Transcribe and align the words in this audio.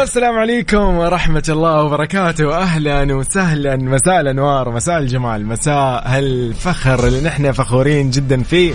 السلام 0.00 0.38
عليكم 0.38 0.98
ورحمة 0.98 1.42
الله 1.48 1.82
وبركاته. 1.82 2.56
أهلا 2.56 3.14
وسهلا. 3.14 3.76
مساء 3.76 4.20
الأنوار 4.20 4.70
مساء 4.70 4.98
الجمال 4.98 5.46
مساء 5.46 6.02
هالفخر 6.06 7.06
اللي 7.06 7.20
نحن 7.20 7.52
فخورين 7.52 8.10
جدا 8.10 8.42
فيه. 8.42 8.74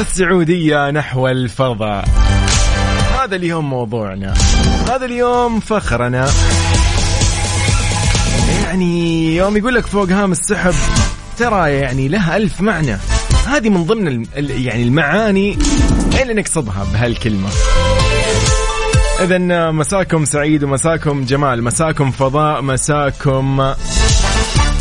السعودية 0.00 0.90
نحو 0.90 1.28
الفضاء. 1.28 2.04
هذا 3.22 3.36
اليوم 3.36 3.70
موضوعنا. 3.70 4.34
هذا 4.90 5.04
اليوم 5.04 5.60
فخرنا. 5.60 6.28
يعني 8.64 9.36
يوم 9.36 9.56
يقول 9.56 9.74
لك 9.74 9.86
فوق 9.86 10.10
هام 10.10 10.32
السحب 10.32 10.74
ترى 11.38 11.70
يعني 11.72 12.08
لها 12.08 12.36
ألف 12.36 12.60
معنى. 12.60 12.96
هذه 13.46 13.68
من 13.68 13.84
ضمن 13.84 14.26
يعني 14.36 14.82
المعاني 14.82 15.58
اللي 16.20 16.34
نقصدها 16.34 16.86
بهالكلمة. 16.92 17.48
إذا 19.20 19.70
مساكم 19.70 20.24
سعيد 20.24 20.64
ومساكم 20.64 21.24
جمال 21.24 21.64
مساكم 21.64 22.10
فضاء 22.10 22.62
مساكم 22.62 23.74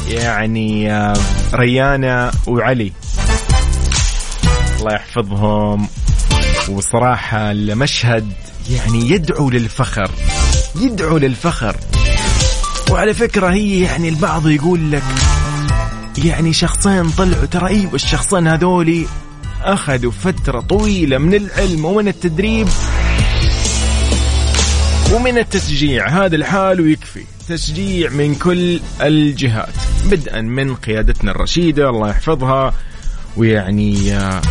يعني 0.08 0.92
آه، 0.94 1.14
ريانة 1.54 2.32
وعلي. 2.48 2.92
الله 4.80 4.94
يحفظهم. 4.94 5.88
وصراحة 6.70 7.52
المشهد 7.52 8.34
يعني 8.70 9.10
يدعو 9.10 9.50
للفخر 9.50 10.12
يدعو 10.76 11.18
للفخر. 11.18 11.76
وعلى 12.92 13.14
فكرة 13.14 13.48
هي 13.48 13.80
يعني 13.82 14.10
البعض 14.10 14.48
يقول 14.48 14.92
لك 14.92 15.04
يعني 16.18 16.54
شخصين 16.54 17.10
طلعوا 17.10 17.46
ترى 17.46 17.68
أيوه 17.68 17.96
الشخصين 17.96 18.48
هذولي 18.48 19.06
اخذوا 19.64 20.12
فترة 20.12 20.60
طويلة 20.60 21.18
من 21.18 21.34
العلم 21.34 21.86
ومن 21.86 22.08
التدريب 22.08 22.68
ومن 25.14 25.38
التشجيع 25.38 26.08
هذا 26.08 26.36
الحال 26.36 26.82
ويكفي. 26.82 27.24
تشجيع 27.50 28.10
من 28.10 28.36
كل 28.36 28.80
الجهات 29.02 29.74
بدءا 30.12 30.42
من 30.42 30.76
قيادتنا 30.76 31.32
الرشيدة 31.32 31.90
الله 31.90 32.10
يحفظها 32.10 32.74
ويعني 33.38 34.14
آه، 34.14 34.42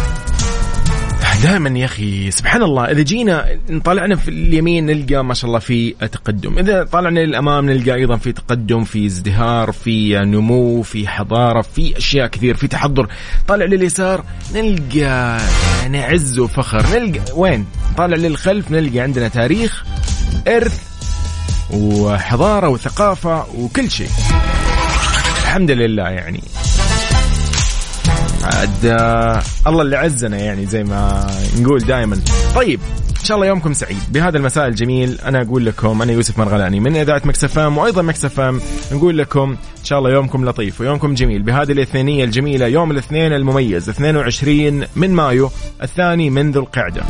دائما 1.43 1.79
يا 1.79 1.85
أخي 1.85 2.31
سبحان 2.31 2.63
الله 2.63 2.85
إذا 2.85 3.03
جينا 3.03 3.59
طالعنا 3.85 4.17
في 4.17 4.29
اليمين 4.29 4.87
نلقى 4.87 5.25
ما 5.25 5.35
شاء 5.35 5.49
الله 5.49 5.59
في 5.59 5.91
تقدم. 5.91 6.59
إذا 6.59 6.85
طالعنا 6.85 7.21
للأمام 7.21 7.71
نلقى 7.71 7.95
أيضا 7.95 8.17
في 8.17 8.33
تقدم 8.33 8.85
في 8.85 9.07
ازدهار 9.07 9.73
في 9.73 10.19
نمو 10.19 10.83
في 10.83 11.09
حضارة 11.09 11.61
في 11.63 11.97
أشياء 11.97 12.27
كثير 12.27 12.57
في 12.57 12.69
تحضر. 12.69 13.09
طالع 13.49 13.65
لليسار 13.65 14.25
نلقى 14.55 15.41
يعني 15.83 16.05
عز 16.05 16.39
وفخر. 16.39 16.99
نلقى 16.99 17.21
وين؟ 17.37 17.67
طالع 17.97 18.17
للخلف 18.17 18.71
نلقى 18.71 19.01
عندنا 19.01 19.29
تاريخ 19.29 19.85
إرث 20.49 20.83
وحضارة 21.71 22.69
وثقافة 22.69 23.47
وكل 23.59 23.91
شيء. 23.91 24.11
الحمد 25.43 25.71
لله 25.71 26.09
يعني. 26.09 26.43
عاد 28.45 28.87
آه، 28.87 29.43
الله 29.67 29.83
اللي 29.83 29.97
عزنا 29.97 30.39
يعني 30.39 30.67
زي 30.67 30.85
ما 30.85 31.27
نقول 31.59 31.79
دائما 31.79 32.21
طيب 32.55 32.81
إن 33.21 33.25
شاء 33.25 33.37
الله 33.37 33.47
يومكم 33.47 33.73
سعيد. 33.73 33.99
بهذا 34.09 34.39
المساء 34.39 34.67
الجميل 34.67 35.19
أنا 35.25 35.43
أقول 35.43 35.67
لكم 35.67 36.03
أنا 36.03 36.13
يوسف 36.13 36.39
مرغلاني 36.39 36.81
من 36.81 36.97
إذاعة 36.97 37.23
مكسفام 37.25 37.79
وأيضا 37.79 38.03
مكسفام 38.03 38.61
نقول 38.93 39.19
لكم 39.19 39.51
إن 39.51 39.85
شاء 39.85 39.99
الله 39.99 40.11
يومكم 40.11 40.45
لطيف 40.49 40.81
ويومكم 40.81 41.15
جميل. 41.15 41.43
بهذه 41.43 41.73
الاثنينية 41.73 42.25
الجميلة 42.25 42.67
يوم 42.67 42.91
الاثنين 42.91 43.33
المميز 43.33 43.89
22 43.89 44.85
من 44.97 45.11
مايو 45.11 45.51
الثاني 45.83 46.31
من 46.31 46.51
ذو 46.51 46.61
القعدة. 46.61 47.03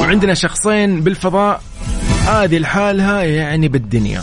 وعندنا 0.00 0.34
شخصين 0.34 1.00
بالفضاء 1.00 1.62
هذه 2.26 2.58
لحالها 2.58 3.22
يعني 3.22 3.68
بالدنيا. 3.68 4.22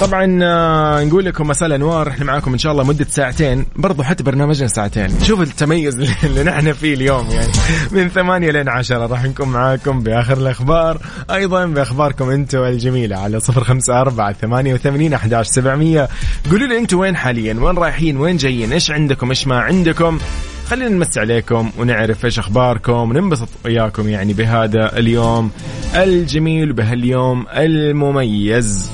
طبعا 0.00 0.38
آه، 0.42 1.04
نقول 1.04 1.24
لكم 1.24 1.46
مساء 1.48 1.66
الأنوار. 1.68 2.08
إحنا 2.08 2.24
معاكم 2.24 2.52
إن 2.52 2.58
شاء 2.58 2.72
الله 2.72 2.84
مدة 2.84 3.06
ساعتين. 3.10 3.66
برضو 3.76 4.02
حتى 4.02 4.22
برنامجنا 4.22 4.68
ساعتين. 4.68 5.08
شوف 5.22 5.40
التميز 5.40 5.94
اللي- 6.24 6.42
نحن 6.44 6.72
فيه 6.72 6.94
اليوم 6.94 7.30
يعني. 7.30 7.52
من 7.90 8.08
ثمانية 8.08 8.50
لين 8.50 8.68
عشرة 8.68 9.06
راح 9.06 9.24
نكون 9.24 9.48
معاكم 9.48 10.00
بآخر 10.00 10.36
الأخبار. 10.38 10.98
أيضا 11.30 11.66
بأخباركم 11.66 12.30
أنتم 12.30 12.58
الجميلة 12.58 13.16
على 13.16 13.40
صفر 13.40 13.64
خمسة 13.64 14.00
أربعة 14.00 14.32
ثمانية 14.32 14.74
وثمانين 14.74 15.14
أحداش 15.14 15.46
سبعمية. 15.46 16.08
قولوا 16.50 16.66
لي 16.68 16.78
أنتم 16.78 16.98
وين 16.98 17.16
حاليا؟ 17.16 17.54
وين 17.60 17.76
رايحين؟ 17.78 18.16
وين 18.16 18.36
جايين؟ 18.36 18.72
إيش 18.72 18.90
عندكم؟ 18.90 19.28
إيش 19.28 19.46
ما 19.46 19.60
عندكم؟ 19.60 20.18
خلينا 20.68 20.88
نمسي 20.88 21.20
عليكم 21.20 21.70
ونعرف 21.78 22.24
إيش 22.24 22.38
أخباركم. 22.38 22.92
وننبسط 22.92 23.48
وياكم 23.64 24.08
يعني 24.08 24.32
بهذا 24.32 24.98
اليوم 24.98 25.50
الجميل 25.94 26.70
وبهاليوم 26.70 27.46
المميز. 27.52 28.90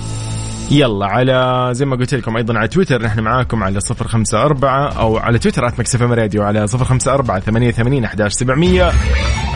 يلا 0.71 1.06
على 1.06 1.69
زي 1.72 1.84
ما 1.84 1.97
قلت 1.97 2.15
لكم 2.15 2.37
أيضا 2.37 2.59
على 2.59 2.69
تويتر 2.69 3.03
نحن 3.03 3.21
معاكم 3.21 3.62
على 3.62 3.81
صفر 3.81 4.09
خمسة 4.09 4.43
أربعة 4.43 4.88
أو 4.88 5.16
على 5.19 5.38
تويتر 5.38 5.69
at 5.69 5.80
MixFM 5.80 6.02
Radio 6.02 6.42
على 6.43 6.66
صفر 6.66 6.84
خمسة 6.84 7.15
أربعة 7.15 7.41
ثمانية 7.41 7.71
ثمانين 7.71 8.04
أحداش 8.04 8.32
سبعمية 8.32 8.93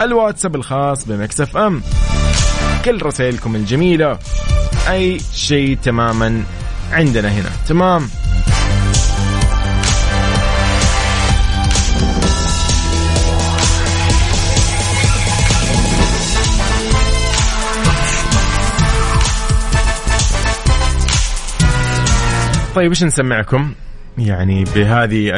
الواتساب 0.02 0.56
الخاص 0.56 1.04
بمكسف 1.04 1.56
أم. 1.56 1.82
كل 2.84 3.02
رسائلكم 3.02 3.56
الجميلة 3.56 4.18
أي 4.90 5.20
شيء 5.34 5.78
تماما 5.82 6.42
عندنا 6.92 7.28
هنا. 7.28 7.50
تمام؟ 7.68 8.08
طيب 22.80 22.90
إيش 22.90 23.04
نسمعكم؟ 23.04 23.72
يعني 24.18 24.64
بهذه 24.64 25.30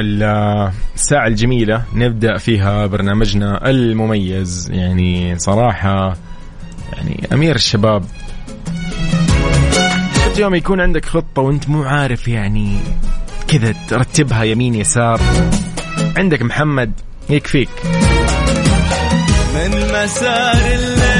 الساعة 0.94 1.26
الجميلة 1.26 1.84
نبدأ 1.94 2.38
فيها 2.38 2.86
برنامجنا 2.86 3.70
المميز. 3.70 4.70
يعني 4.70 5.38
صراحة 5.38 6.16
يعني 6.92 7.28
أمير 7.32 7.54
الشباب. 7.54 8.04
يوم 10.38 10.54
يكون 10.54 10.80
عندك 10.80 11.04
خطة 11.04 11.42
وأنت 11.42 11.68
مو 11.68 11.82
عارف 11.82 12.28
يعني 12.28 12.78
كذا 13.48 13.74
ترتبها 13.88 14.42
يمين 14.42 14.74
يسار؟ 14.74 15.20
عندك 16.16 16.42
محمد 16.42 16.92
يكفيك. 17.30 17.70
من 19.54 19.70
مسار 19.70 20.66
الليل 20.74 21.11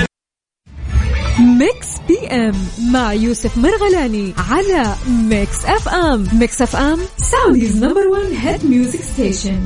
أم 2.32 2.54
مع 2.92 3.12
يوسف 3.12 3.58
مرغلاني 3.58 4.34
على 4.50 4.94
Mix 5.28 5.64
FM 5.64 6.26
Mix 6.32 6.62
FM 6.62 6.98
Saudi's 7.16 7.84
number 7.84 8.06
1 8.06 8.22
hit 8.42 8.64
music 8.64 9.00
station 9.00 9.60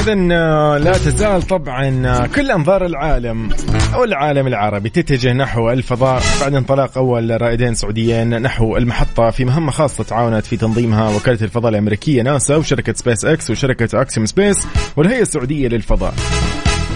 إذا 0.00 0.14
لا 0.78 0.92
تزال 0.92 1.42
طبعا 1.42 2.06
آه، 2.06 2.26
كل 2.26 2.50
أنظار 2.50 2.86
العالم 2.86 3.48
أو 3.94 4.04
العالم 4.04 4.46
العربي 4.46 4.88
تتجه 4.88 5.32
نحو 5.32 5.70
الفضاء. 5.70 6.22
بعد 6.40 6.54
انطلاق 6.54 6.98
أول 6.98 7.42
رائدين 7.42 7.74
سعوديين 7.74 8.42
نحو 8.42 8.76
المحطة 8.76 9.30
في 9.30 9.44
مهمة 9.44 9.70
خاصة 9.70 10.04
تعاونت 10.04 10.46
في 10.46 10.56
تنظيمها 10.56 11.16
وكالة 11.16 11.42
الفضاء 11.42 11.70
الأمريكية 11.70 12.22
ناسا 12.22 12.56
وشركة 12.56 12.92
سبيس 12.92 13.24
إكس 13.24 13.50
وشركة 13.50 14.00
أكسيوم 14.00 14.26
سبيس 14.26 14.66
والهيئة 14.96 15.22
السعودية 15.22 15.68
للفضاء. 15.68 16.14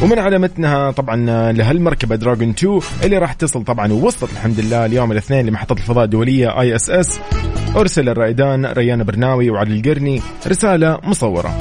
ومن 0.02 0.18
على 0.18 0.38
متنها 0.38 0.90
طبعا 0.90 1.52
لهالمركبة 1.52 2.16
دراجون 2.16 2.48
2 2.50 2.80
اللي 3.04 3.18
راح 3.18 3.32
تصل 3.32 3.64
طبعا 3.64 3.92
ووصلت 3.92 4.32
الحمد 4.32 4.60
لله 4.60 4.86
اليوم 4.86 5.12
الاثنين 5.12 5.46
لمحطة 5.46 5.72
الفضاء 5.72 6.04
الدولية 6.04 6.60
ISS 6.60 7.20
أرسل 7.76 8.08
الرائدان 8.08 8.66
ريان 8.66 9.04
برناوي 9.04 9.50
وعلي 9.50 9.76
القرني 9.80 10.22
رسالة 10.46 10.98
مصورة. 11.04 11.58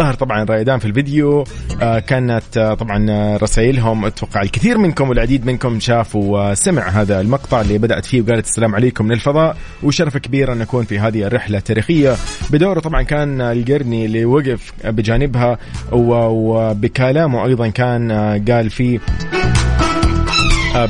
ظهر 0.00 0.14
طبعا 0.14 0.44
رائدان 0.44 0.78
في 0.78 0.84
الفيديو 0.84 1.44
آه، 1.82 1.98
كانت 1.98 2.56
آه، 2.56 2.74
طبعا 2.74 3.06
آه، 3.10 3.36
رسائلهم 3.36 4.04
أتوقع 4.04 4.42
الكثير 4.42 4.78
منكم 4.78 5.08
والعديد 5.08 5.46
منكم 5.46 5.80
شافوا 5.80 6.50
وسمع 6.50 6.88
هذا 6.88 7.20
المقطع 7.20 7.60
اللي 7.60 7.78
بدأت 7.78 8.04
فيه 8.04 8.22
وقالت 8.22 8.46
السلام 8.46 8.74
عليكم 8.74 9.04
من 9.04 9.12
الفضاء 9.12 9.56
وشرف 9.82 10.16
كبير 10.16 10.52
أن 10.52 10.58
نكون 10.58 10.84
في 10.84 10.98
هذه 10.98 11.22
الرحلة 11.26 11.58
التاريخية. 11.58 12.16
بدوره 12.50 12.80
طبعا 12.80 13.02
كان 13.02 13.40
القرني 13.40 14.06
اللي 14.06 14.24
وقف 14.24 14.72
بجانبها 14.84 15.58
وبكلامه 15.92 17.46
أيضا 17.46 17.68
كان 17.68 18.12
قال 18.48 18.70
فيه 18.70 19.00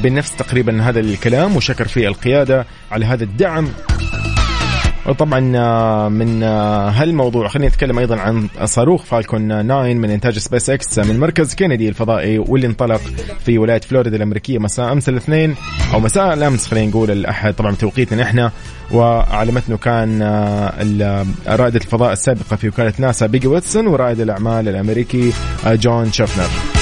بنفس 0.02 0.36
تقريبا 0.36 0.82
هذا 0.82 1.00
الكلام 1.00 1.56
وشكر 1.56 1.88
في 1.88 2.08
القيادة 2.08 2.66
على 2.90 3.06
هذا 3.06 3.24
الدعم. 3.24 3.68
وطبعا 5.06 5.52
آه، 5.56 6.08
من 6.08 6.42
آه، 6.42 6.88
هالموضوع 6.90 7.48
خلينا 7.48 7.68
نتكلم 7.68 7.98
أيضا 7.98 8.16
عن 8.16 8.48
صاروخ 8.64 9.04
Falcon 9.04 9.66
9 9.66 9.82
من 9.92 10.10
إنتاج 10.10 10.38
سبيس 10.38 10.70
إكس 10.70 10.98
من 10.98 11.20
مركز 11.20 11.54
كينيدي 11.54 11.88
الفضائي 11.88 12.38
واللي 12.38 12.66
انطلق 12.66 13.00
في 13.44 13.58
ولاية 13.58 13.80
فلوريدا 13.80 14.16
الأمريكية 14.16 14.58
مساء 14.58 14.92
أمس 14.92 15.08
الاثنين 15.08 15.54
أو 15.94 16.00
مساء 16.00 16.34
الأمس 16.34 16.66
خلينا 16.66 16.90
نقول 16.90 17.10
الأحد. 17.10 17.54
طبعا 17.54 17.74
توقيتنا 17.74 18.22
إحنا 18.22 18.52
وعلى 18.92 19.52
متنه 19.52 19.76
كان 19.76 20.22
رائدة 21.46 21.80
الفضاء 21.80 22.12
السابقة 22.12 22.56
في 22.56 22.68
وكالة 22.68 22.92
ناسا 22.98 23.26
بيجي 23.26 23.46
ويتسن 23.46 23.86
ورائد 23.86 24.20
الأعمال 24.20 24.68
الأمريكي 24.68 25.32
جون 25.66 26.12
شوفنر 26.12 26.79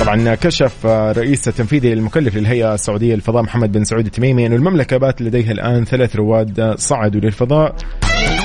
طبعا 0.00 0.34
كشف 0.34 0.86
رئيس 0.86 1.48
التنفيذي 1.48 1.92
المكلف 1.92 2.36
للهيئة 2.36 2.74
السعودية 2.74 3.14
للفضاء 3.14 3.42
محمد 3.42 3.72
بن 3.72 3.84
سعود 3.84 4.06
التميمي 4.06 4.46
انه 4.46 4.56
المملكة 4.56 4.96
بات 4.96 5.22
لديها 5.22 5.52
الآن 5.52 5.84
ثلاث 5.84 6.16
رواد 6.16 6.74
صعدوا 6.78 7.20
للفضاء. 7.20 7.74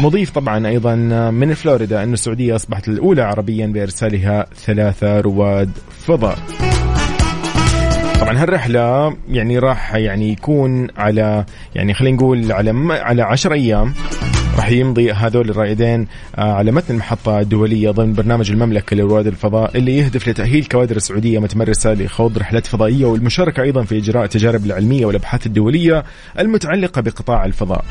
مضيف 0.02 0.32
طبعا 0.32 0.68
أيضا 0.68 0.96
من 1.32 1.54
فلوريدا 1.54 2.04
انه 2.04 2.14
السعودية 2.14 2.56
أصبحت 2.56 2.88
الأولى 2.88 3.22
عربيا 3.22 3.68
بإرسالها 3.68 4.46
ثلاثة 4.56 5.22
رواد 5.22 5.70
فضاء. 6.06 6.38
طبعا 8.22 8.44
هالرحلة 8.44 9.18
يعني 9.30 9.60
راح 9.60 9.96
يعني 9.96 10.32
يكون 10.32 10.88
على 10.98 11.46
يعني 11.76 11.94
خلينا 11.94 12.18
نقول 12.18 12.52
على 12.52 12.74
على 12.90 13.22
10 13.22 13.54
أيام. 13.54 13.94
راح 14.58 14.70
يمضي 14.72 15.12
هذول 15.12 15.50
الرائدين 15.50 16.08
آه، 16.36 16.54
على 16.54 16.72
متن 16.72 16.94
المحطة 16.94 17.40
الدولية 17.40 17.92
ضمن 17.92 18.14
برنامج 18.14 18.52
المملكة 18.52 18.96
لرواد 18.96 19.28
الفضاء 19.28 19.78
اللي 19.78 19.98
يهدف 19.98 20.28
لتأهيل 20.28 20.66
كوادر 20.66 20.96
السعودية 20.96 21.40
متمرسة 21.40 21.94
لخوض 21.94 22.38
رحلات 22.38 22.68
فضائية 22.68 23.06
والمشاركة 23.06 23.64
أيضا 23.64 23.84
في 23.84 23.98
إجراء 23.98 24.24
التجارب 24.24 24.66
العلمية 24.66 25.06
والأبحاث 25.06 25.46
الدولية 25.46 26.04
المتعلقة 26.40 27.02
بقطاع 27.02 27.46
الفضاء. 27.46 27.86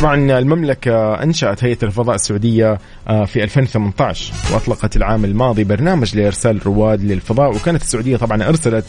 طبعا 0.00 0.38
المملكة 0.38 1.22
أنشأت 1.22 1.64
هيئة 1.64 1.78
الفضاء 1.82 2.14
السعودية 2.14 2.78
آه، 3.08 3.24
في 3.24 3.42
2018 3.44 4.34
وأطلقت 4.52 4.96
العام 4.96 5.24
الماضي 5.24 5.64
برنامج 5.64 6.16
لإرسال 6.16 6.66
رواد 6.66 7.04
للفضاء 7.04 7.56
وكانت 7.56 7.82
السعودية 7.82 8.16
طبعا 8.16 8.48
أرسلت 8.48 8.84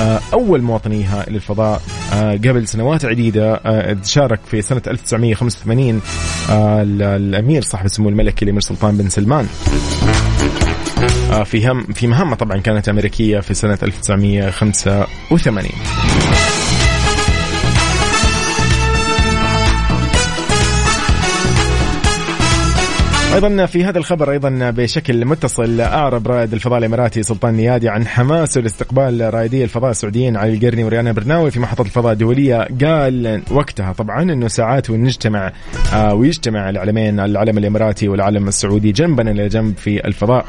آه، 0.00 0.20
أول 0.32 0.62
مواطنيها 0.62 1.24
للفضاء 1.28 1.82
آه، 2.12 2.32
قبل 2.32 2.68
سنوات 2.68 3.04
عديدة 3.04 3.60
شارك 4.04 4.40
في 4.50 4.62
سنة 4.62 4.82
1985 4.86 6.00
الأمير 6.50 7.62
صاحب 7.62 7.84
السمو 7.84 8.08
الملكي 8.08 8.44
الأمير 8.44 8.60
سلطان 8.60 8.96
بن 8.96 9.08
سلمان. 9.08 9.46
في 11.44 11.68
هم 11.68 11.82
في 11.82 12.06
مهمة 12.06 12.36
طبعا 12.36 12.60
كانت 12.60 12.88
أمريكية 12.88 13.40
في 13.40 13.54
سنة 13.54 13.78
1985 13.82 15.70
أيضا 23.34 23.66
في 23.66 23.84
هذا 23.84 23.98
الخبر 23.98 24.30
أيضا 24.30 24.70
بشكل 24.70 25.24
متصل 25.24 25.80
أعرب 25.80 26.28
رائد 26.28 26.52
الفضاء 26.52 26.78
الإماراتي 26.78 27.22
سلطان 27.22 27.54
نيادي 27.54 27.88
عن 27.88 28.06
حماسه 28.06 28.60
لاستقبال 28.60 29.34
رائدي 29.34 29.64
الفضاء 29.64 29.90
السعوديين 29.90 30.36
علي 30.36 30.54
القرني 30.54 30.84
وريانا 30.84 31.12
برناوي 31.12 31.50
في 31.50 31.60
محطة 31.60 31.82
الفضاء 31.82 32.12
الدولية. 32.12 32.68
قال 32.84 33.42
وقتها 33.50 33.92
طبعا 33.92 34.22
إنه 34.22 34.48
ساعات 34.48 34.90
ونجتمع 34.90 35.52
آه 35.94 36.14
ويجتمع 36.14 36.70
العلمين 36.70 37.20
العلم 37.20 37.58
الإماراتي 37.58 38.08
والعلم 38.08 38.48
السعودي 38.48 38.92
جنبا 38.92 39.30
إلى 39.30 39.48
جنب 39.48 39.76
في 39.76 40.06
الفضاء. 40.06 40.46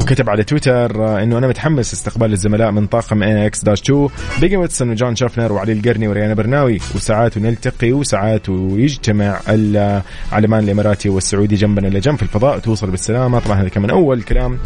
وكتب 0.00 0.30
على 0.30 0.44
تويتر 0.44 1.04
آه، 1.04 1.22
إنه 1.22 1.38
أنا 1.38 1.48
متحمس 1.48 1.92
استقبال 1.92 2.32
الزملاء 2.32 2.70
من 2.70 2.86
طاقم 2.86 3.22
إكس 3.22 3.64
داش 3.64 3.82
2 3.82 4.08
بيجي 4.40 4.56
ويتسون 4.56 4.90
وجون 4.90 5.16
شوفنر 5.16 5.52
وعلي 5.52 5.72
القرني 5.72 6.08
وريانا 6.08 6.34
برناوي 6.34 6.80
وساعات 6.94 7.36
ونلتقي 7.36 7.92
وساعات 7.92 8.48
ويجتمع 8.48 9.40
العلمان 9.48 10.64
الإماراتي 10.64 11.08
والسعودي 11.08 11.54
جنبنا 11.56 11.88
إلى 11.88 12.00
جنب 12.00 12.16
في 12.16 12.22
الفضاء 12.22 12.58
توصل 12.58 12.90
بالسلامة. 12.90 13.38
طبعا 13.38 13.60
هذا 13.60 13.68
كان 13.68 13.82
من 13.82 13.90
أول 13.90 14.18
الكلام 14.18 14.58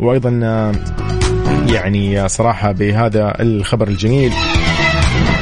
وأيضا 0.00 0.40
آه، 0.42 0.72
يعني 1.72 2.28
صراحة 2.28 2.72
بهذا 2.72 3.34
الخبر 3.40 3.88
الجميل. 3.88 4.32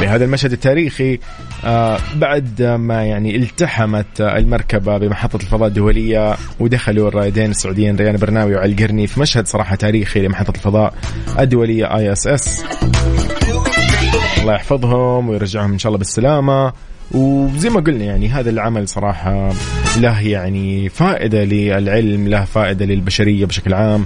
بهذا 0.01 0.25
المشهد 0.25 0.53
التاريخي 0.53 1.19
آه 1.65 1.99
بعد 2.17 2.63
ما 2.63 3.05
يعني 3.05 3.37
التحمت 3.37 4.21
المركبة 4.21 4.99
بمحطة 4.99 5.37
الفضاء 5.37 5.69
الدولية 5.69 6.37
ودخلوا 6.61 7.09
الرائدين 7.09 7.51
السعوديين 7.51 7.97
ريان 7.97 8.17
برناوي 8.17 8.55
وعلي 8.55 8.73
القرني 8.73 9.07
في 9.07 9.21
مشهد 9.21 9.47
صراحة 9.47 9.77
تاريخي 9.77 10.21
لمحطة 10.21 10.51
الفضاء 10.57 10.95
الدولية 11.39 11.97
ISS. 11.97 12.65
الله 14.41 14.55
يحفظهم 14.55 15.29
ويرجعهم 15.29 15.73
إن 15.73 15.79
شاء 15.79 15.91
الله 15.91 15.99
بالسلامة. 15.99 16.73
وزي 17.13 17.71
ما 17.71 17.81
قلنا 17.81 18.05
يعني 18.05 18.29
هذا 18.29 18.51
العمل 18.51 18.89
صراحة 18.89 19.53
له 19.97 20.21
يعني 20.21 20.89
فائدة 20.89 21.45
للعلم 21.45 22.29
له 22.29 22.45
فائدة 22.45 22.85
للبشرية 22.85 23.47
بشكل 23.47 23.75
عام. 23.75 24.05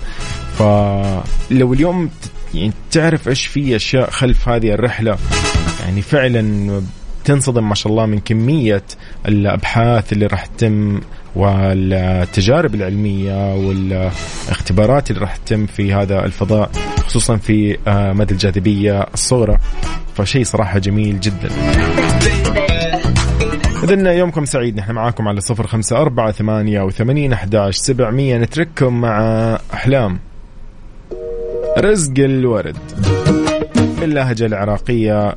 فلو 0.59 1.73
اليوم 1.73 2.11
يعني 2.55 2.73
تعرف 2.91 3.29
إيش 3.29 3.47
في 3.47 3.77
أشياء 3.77 4.11
خلف 4.11 4.49
هذه 4.49 4.73
الرحلة 4.75 5.19
يعني 5.81 6.03
فعلا 6.03 6.83
تنصدم 7.25 7.69
ما 7.69 7.75
شاء 7.75 7.93
الله 7.93 8.07
من 8.07 8.19
كمية 8.19 8.83
الأبحاث 9.29 10.13
اللي 10.13 10.27
راح 10.27 10.47
تتم 10.47 11.01
والتجارب 11.37 12.75
العلمية 12.75 13.55
والاختبارات 13.55 15.11
اللي 15.11 15.21
راح 15.21 15.37
تتم 15.37 15.67
في 15.67 15.95
هذا 15.95 16.25
الفضاء 16.25 16.71
خصوصا 17.07 17.37
في 17.37 17.79
آه، 17.87 18.13
مدى 18.13 18.35
الجاذبية 18.35 19.07
الصغرى. 19.15 19.59
فشيء 20.15 20.45
صراحة 20.45 20.79
جميل 20.79 21.21
جدا. 21.21 21.49
إذن 23.85 24.07
يومكم 24.07 24.45
سعيد. 24.45 24.77
نحن 24.77 24.93
معاكم 24.93 25.29
على 25.29 25.41
صفر 25.41 25.67
خمسة 25.67 25.97
أربعة 25.97 26.33
ثمانية 26.33 26.81
وثمانين 26.81 27.33
أحداش 27.33 27.77
سبعمية. 27.77 28.39
نترككم 28.39 29.01
مع 29.01 29.19
أحلام. 29.75 30.19
رزق 31.79 32.19
الورد. 32.19 32.77
باللهجة 34.01 34.47
العراقية 34.47 35.37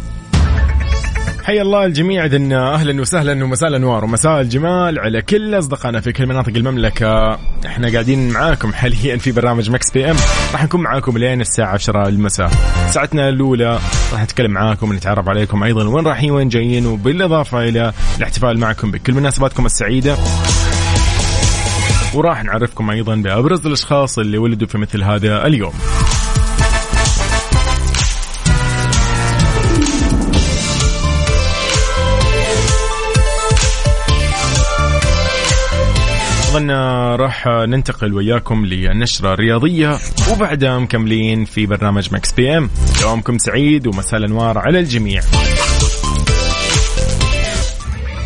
حيا 1.43 1.61
الله 1.61 1.85
الجميع 1.85 2.25
اذن 2.25 2.53
أهلا 2.53 3.01
وسهلا 3.01 3.43
ومساء 3.43 3.69
الأنوار 3.69 4.03
ومساء 4.03 4.41
الجمال 4.41 4.99
على 4.99 5.21
كل 5.21 5.59
أصدقائنا 5.59 6.01
في 6.01 6.11
كل 6.11 6.25
مناطق 6.25 6.53
المملكة. 6.55 7.39
إحنا 7.65 7.91
قاعدين 7.91 8.29
معاكم 8.29 8.73
حاليا 8.73 9.17
في 9.17 9.31
برنامج 9.31 9.69
Mix 9.69 9.91
PM. 9.91 10.15
راح 10.53 10.63
نكون 10.63 10.81
معاكم 10.81 11.17
لين 11.17 11.41
الساعة 11.41 11.73
10 11.73 12.07
المساء. 12.07 12.49
ساعتنا 12.89 13.29
الأولى 13.29 13.79
راح 14.13 14.23
نتكلم 14.23 14.51
معاكم 14.51 14.89
ونتعرف 14.89 15.29
عليكم 15.29 15.63
أيضا 15.63 15.87
وين 15.87 16.07
رايحين 16.07 16.31
وين 16.31 16.49
جايين 16.49 16.85
وبالإضافة 16.85 17.63
إلى 17.63 17.93
الاحتفال 18.17 18.59
معكم 18.59 18.91
بكل 18.91 19.13
مناسباتكم 19.13 19.65
السعيدة. 19.65 20.15
وراح 22.13 22.43
نعرفكم 22.43 22.89
أيضا 22.89 23.15
بأبرز 23.15 23.67
الأشخاص 23.67 24.19
اللي 24.19 24.37
ولدوا 24.37 24.67
في 24.67 24.77
مثل 24.77 25.03
هذا 25.03 25.45
اليوم. 25.47 25.73
أظن 36.51 36.71
راح 37.15 37.47
ننتقل 37.47 38.13
وياكم 38.13 38.65
للنشره 38.65 39.33
الرياضيه 39.33 39.97
وبعدها 40.31 40.79
مكملين 40.79 41.45
في 41.45 41.65
برنامج 41.65 42.13
Mix 42.13 42.31
PM 42.31 42.69
يومكم 43.01 43.37
سعيد 43.37 43.87
ومساء 43.87 44.19
الأنوار 44.19 44.57
على 44.57 44.79
الجميع. 44.79 45.21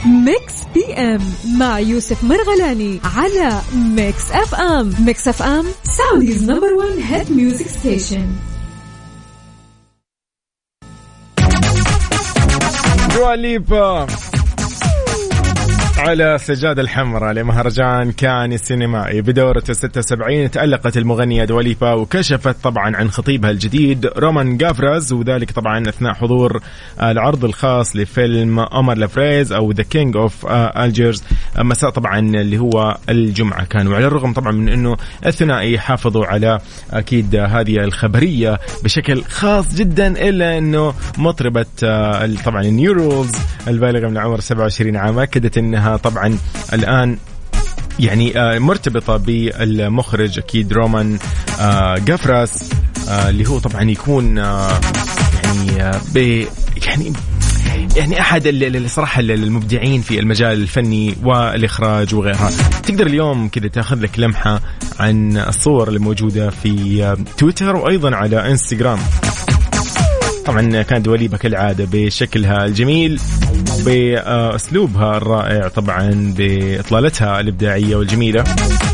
Mix 0.06 0.54
PM 0.74 1.22
مع 1.60 1.80
يوسف 1.80 2.24
مرغلاني 2.24 3.00
على 3.16 3.62
Mix 3.76 4.32
FM 4.32 4.94
Mix 5.00 5.28
FM 5.28 5.66
Saudi's 5.84 6.44
number 6.50 6.74
1 6.74 6.90
hit 7.10 7.32
music 7.32 7.68
station 7.68 8.28
دوا 13.16 13.52
ليبا 13.52 14.08
وعلى 16.06 16.36
السجادة 16.36 16.82
الحمراء 16.82 17.34
لمهرجان 17.34 18.12
كان 18.12 18.54
السينمائي. 18.54 19.22
بدورته 19.22 19.74
76 19.74 20.52
تألقت 20.52 20.98
المغنية 20.98 21.46
دوا 21.46 21.65
ليبا 21.65 21.94
وكشفت 21.94 22.64
طبعا 22.64 22.96
عن 22.96 23.10
خطيبها 23.10 23.52
الجديد 23.52 24.06
رومان 24.18 24.58
جافراس 24.58 25.14
وذلك 25.14 25.52
طبعا 25.52 25.90
أثناء 25.90 26.14
حضور 26.14 26.62
العرض 27.02 27.46
الخاص 27.46 27.96
لفيلم 27.96 28.60
Omar 28.60 28.98
la 28.98 29.12
Fraise 29.12 29.54
أو 29.54 29.72
The 29.72 29.84
King 29.84 30.18
of 30.18 30.46
Algiers 30.52 31.24
مساء 31.58 31.90
طبعا 31.90 32.20
اللي 32.20 32.58
هو 32.58 32.98
الجمعة. 33.10 33.66
كان 33.66 33.88
وعلى 33.88 34.08
الرغم 34.08 34.34
طبعا 34.34 34.52
من 34.52 34.70
أنه 34.70 34.98
الثنائي 35.26 35.80
حافظوا 35.80 36.26
على 36.26 36.60
أكيد 36.92 37.36
هذه 37.36 37.78
الخبرية 37.78 38.60
بشكل 38.84 39.24
خاص 39.24 39.76
جدا 39.76 40.08
إلا 40.30 40.58
أنه 40.58 40.94
مطربة 41.18 41.66
آه، 41.84 42.30
طبعا 42.46 42.62
New 42.62 42.88
Rules 42.88 43.32
البالغة 43.68 44.08
من 44.08 44.18
العمر 44.18 44.40
27 44.40 44.96
عام 44.96 45.20
أكدت 45.20 45.58
أنها 45.58 45.95
طبعا 45.98 46.38
الآن 46.74 47.18
يعني 48.00 48.40
آه، 48.40 48.60
مرتبطة 48.60 49.18
بالمخرج 49.18 50.40
أكيد 50.40 50.74
رومان 50.74 51.20
جافراس 52.06 52.70
آه، 53.10 53.30
اللي 53.30 53.50
هو 53.50 53.60
طبعا 53.60 53.92
يكون 53.92 54.38
يعني 54.38 55.92
ب 56.14 56.46
يعني 56.88 57.14
يعني 57.96 58.20
أحد 58.22 58.48
الصراحه 58.48 59.20
المبدعين 59.20 60.02
في 60.02 60.20
المجال 60.20 60.62
الفني 60.62 61.16
والإخراج 61.24 62.16
وغيرها. 62.16 62.52
تقدر 62.84 63.08
اليوم 63.08 63.50
كذا 63.50 63.68
تأخذ 63.68 64.00
لك 64.00 64.20
لمحة 64.20 64.62
عن 65.00 65.38
الصور 65.38 65.88
اللي 65.88 66.00
موجودة 66.00 66.50
في 66.50 67.16
تويتر 67.38 67.76
وأيضا 67.76 68.16
على 68.16 68.52
إنستغرام. 68.52 69.00
طبعا 70.46 70.82
كانت 70.82 71.08
وليبة 71.08 71.38
كالعادة 71.38 71.88
بشكلها 71.92 72.66
الجميل 72.66 73.20
بأسلوبها 73.86 75.18
الرائع 75.18 75.68
طبعا 75.68 76.34
بإطلالتها 76.38 77.40
الإبداعية 77.40 77.96
والجميلة. 77.96 78.44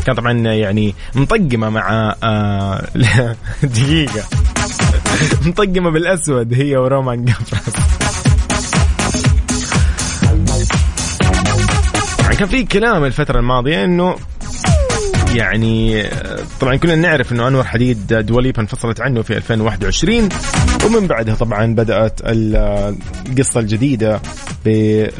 كان 0.06 0.14
طبعا 0.14 0.32
يعني 0.32 0.94
مطقمة 1.14 1.70
مع 1.70 2.14
آه، 2.22 2.86
دقيقة. 3.62 4.22
مطقمة 5.46 5.90
بالأسود 5.90 6.54
هي 6.54 6.76
ورومان 6.76 7.24
جافرس 7.24 7.74
طبعا 12.18 12.34
كان 12.34 12.48
في 12.48 12.64
كلام 12.64 13.04
الفترة 13.04 13.38
الماضية 13.38 13.84
إنه 13.84 14.16
يعني 15.34 16.04
طبعا 16.60 16.76
كلنا 16.76 16.94
نعرف 16.94 17.32
إنه 17.32 17.48
أنور 17.48 17.64
حديد 17.64 18.06
دوا 18.06 18.28
ليبا 18.28 18.60
انفصلت 18.60 19.00
عنه 19.00 19.22
في 19.22 19.36
2021 19.36 20.28
ومن 20.86 21.06
بعدها 21.06 21.34
طبعا 21.34 21.74
بدأت 21.74 22.20
القصة 22.24 23.60
الجديدة 23.60 24.20
ب 24.64 24.68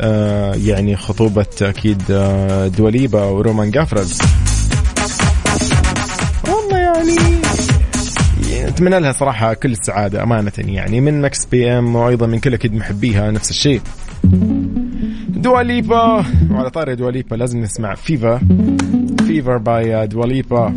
آه، 0.01 0.55
يعني 0.55 0.97
خطوبة 0.97 1.47
أكيد 1.63 2.03
آه، 2.11 2.69
دوا 2.69 2.91
ليبا 2.91 3.25
ورومان 3.25 3.71
جافراس 3.71 4.19
والله 6.49 6.79
يعني 6.79 7.19
أتمنى 8.69 9.01
لها 9.01 9.13
صراحة 9.13 9.55
كل 9.55 9.73
السعادة 9.73 10.23
أمانة 10.23 10.53
يعني 10.59 11.01
من 11.01 11.21
Mix 11.21 11.47
PM 11.47 11.97
وأيضا 11.97 12.27
من 12.27 12.41
كل 12.41 12.55
أكيد 12.55 12.75
محبيها 12.75 13.31
نفس 13.31 13.51
الشيء. 13.51 13.81
دوا 15.29 15.67
ليبا 15.67 16.25
وعلى 16.51 16.71
طاري 16.71 16.95
دوا 16.95 17.11
ليبا 17.11 17.37
لازم 17.37 17.61
نسمع 17.61 17.95
Fever. 17.95 18.41
Fever 19.33 19.57
by 19.57 20.07
دوا 20.07 20.34
ليبا 20.34 20.75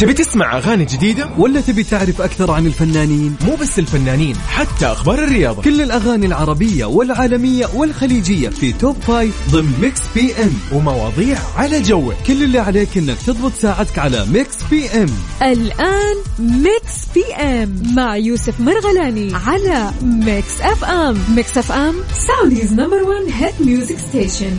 تبي 0.00 0.12
تسمع 0.12 0.56
أغاني 0.58 0.84
جديدة؟ 0.84 1.28
ولا 1.38 1.60
تبي 1.60 1.82
تعرف 1.82 2.20
أكثر 2.20 2.50
عن 2.50 2.66
الفنانين؟ 2.66 3.36
مو 3.46 3.54
بس 3.54 3.78
الفنانين 3.78 4.36
حتى 4.36 4.86
أخبار 4.86 5.18
الرياضة. 5.18 5.62
كل 5.62 5.82
الأغاني 5.82 6.26
العربية 6.26 6.84
والعالمية 6.84 7.66
والخليجية 7.74 8.48
في 8.48 8.72
top 8.72 8.96
five 8.96 9.50
ضمن 9.52 9.72
Mix 9.82 10.00
PM. 10.14 10.52
ومواضيع 10.72 11.38
على 11.56 11.82
ذوقك. 11.82 12.14
كل 12.26 12.42
اللي 12.42 12.58
عليك 12.58 12.98
إنك 12.98 13.16
تضبط 13.26 13.52
ساعتك 13.52 13.98
على 13.98 14.26
Mix 14.26 14.56
PM. 14.70 15.08
الآن 15.42 16.16
Mix 16.38 17.06
PM 17.14 17.82
مع 17.96 18.16
يوسف 18.16 18.60
مرغلاني 18.60 19.34
على 19.34 19.90
Mix 20.02 20.60
FM. 20.60 21.18
Mix 21.36 21.58
FM 21.58 21.94
Saudi's 22.12 22.72
number 22.72 23.02
1 23.02 23.24
hit 23.32 23.54
music 23.60 23.98
station 23.98 24.56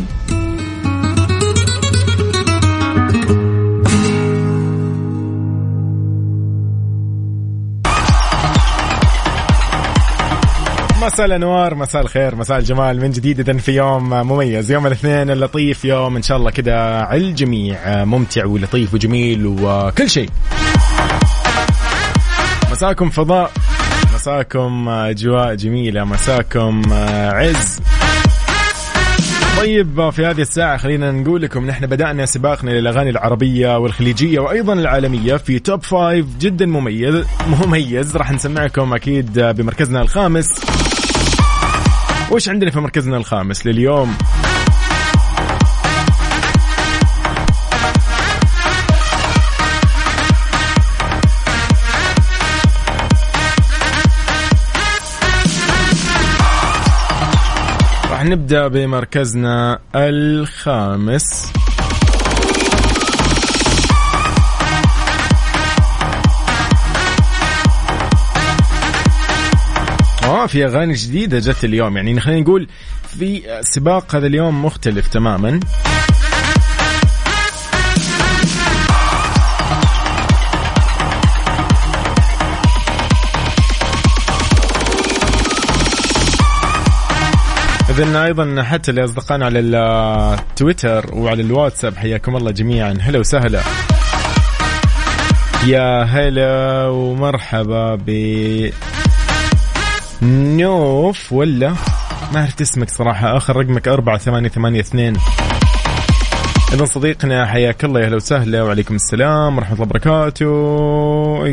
مساء 11.02 11.26
الأنوار 11.26 11.76
مساء 11.76 12.02
الخير 12.02 12.36
مساء 12.36 12.58
الجمال. 12.58 13.02
من 13.02 13.12
جديد 13.12 13.60
في 13.60 13.72
يوم 13.72 14.10
مميز 14.10 14.72
يوم 14.72 14.88
الاثنين 14.88 15.30
اللطيف 15.32 15.86
يوم 15.86 16.16
إن 16.16 16.22
شاء 16.22 16.38
الله 16.38 16.52
كذا 16.52 16.80
على 17.02 17.22
الجميع 17.22 18.06
ممتع 18.06 18.46
ولطيف 18.46 18.94
وجميل 18.94 19.48
وكل 19.62 20.10
شيء. 20.10 20.30
مساكم 22.72 23.10
فضاء 23.10 23.52
مساكم 24.16 24.90
أجواء 24.90 25.56
جميلة 25.56 26.04
مساكم 26.04 26.82
عز. 27.32 27.80
طيب 29.58 30.10
في 30.10 30.26
هذه 30.26 30.42
الساعة 30.42 30.78
خلينا 30.78 31.12
نقول 31.12 31.42
لكم 31.42 31.66
نحن 31.66 31.86
بدأنا 31.86 32.26
سباقنا 32.26 32.72
للأغاني 32.72 33.10
العربية 33.10 33.78
والخليجية 33.78 34.40
وأيضا 34.40 34.74
العالمية 34.74 35.36
في 35.38 35.60
توب 35.60 35.84
فايف 35.84 36.26
جدا 36.40 36.66
مميز 36.66 37.26
مميز. 37.48 38.18
راح 38.18 38.32
نسمعكم 38.32 38.94
أكيد 38.94 39.40
بمركزنا 39.40 40.02
الخامس. 40.02 40.48
وش 42.32 42.50
عندنا 42.50 42.72
في 42.72 42.80
مركزنا 42.80 43.18
الخامس 43.18 43.66
لليوم؟ 43.66 44.18
راح 58.18 58.26
نبدأ 58.26 58.68
بمركزنا 58.68 59.80
الخامس. 59.96 61.52
آه 70.24 70.46
في 70.48 70.66
أغاني 70.66 70.94
جديدة 70.94 71.40
جت 71.40 71.64
اليوم. 71.64 71.98
يعني 71.98 72.20
خلينا 72.20 72.42
نقول 72.42 72.68
في 73.20 73.42
سباق 73.62 74.16
هذا 74.16 74.28
اليوم 74.28 74.66
مختلف 74.66 75.08
تماما. 75.08 75.60
إذن 87.98 88.16
أيضا 88.16 88.64
حتى 88.64 88.92
لأصدقائنا 88.92 89.46
على 89.46 89.60
التويتر 89.60 91.06
وعلى 91.14 91.42
الواتساب 91.42 91.98
حياكم 91.98 92.36
الله 92.36 92.52
جميعا. 92.52 92.98
هلا 93.02 93.20
وسهلا. 93.20 93.62
يا 95.66 96.04
هلا 96.04 96.88
ومرحبا 96.88 97.96
ب 97.96 98.10
نوف 100.22 101.34
ولا؟ 101.34 101.70
ما 102.34 102.42
عرفت 102.42 102.62
اسمك 102.62 102.90
صراحة. 102.90 103.38
آخر 103.38 103.56
رقمك 103.56 103.88
أربعة 103.88 104.18
ثمانية 104.18 104.50
ثمانية 104.50 104.80
اثنين. 104.80 105.14
إذا 106.74 106.86
صديقنا 106.86 107.46
حياك 107.46 107.86
الله. 107.86 108.00
يا 108.00 108.06
أهلا 108.06 108.16
وسهلا. 108.16 108.64
وعليكم 108.64 108.96
السلام 108.96 109.58
ورحمة 109.58 109.74
الله 109.74 109.86
وبركاته. 109.86 111.48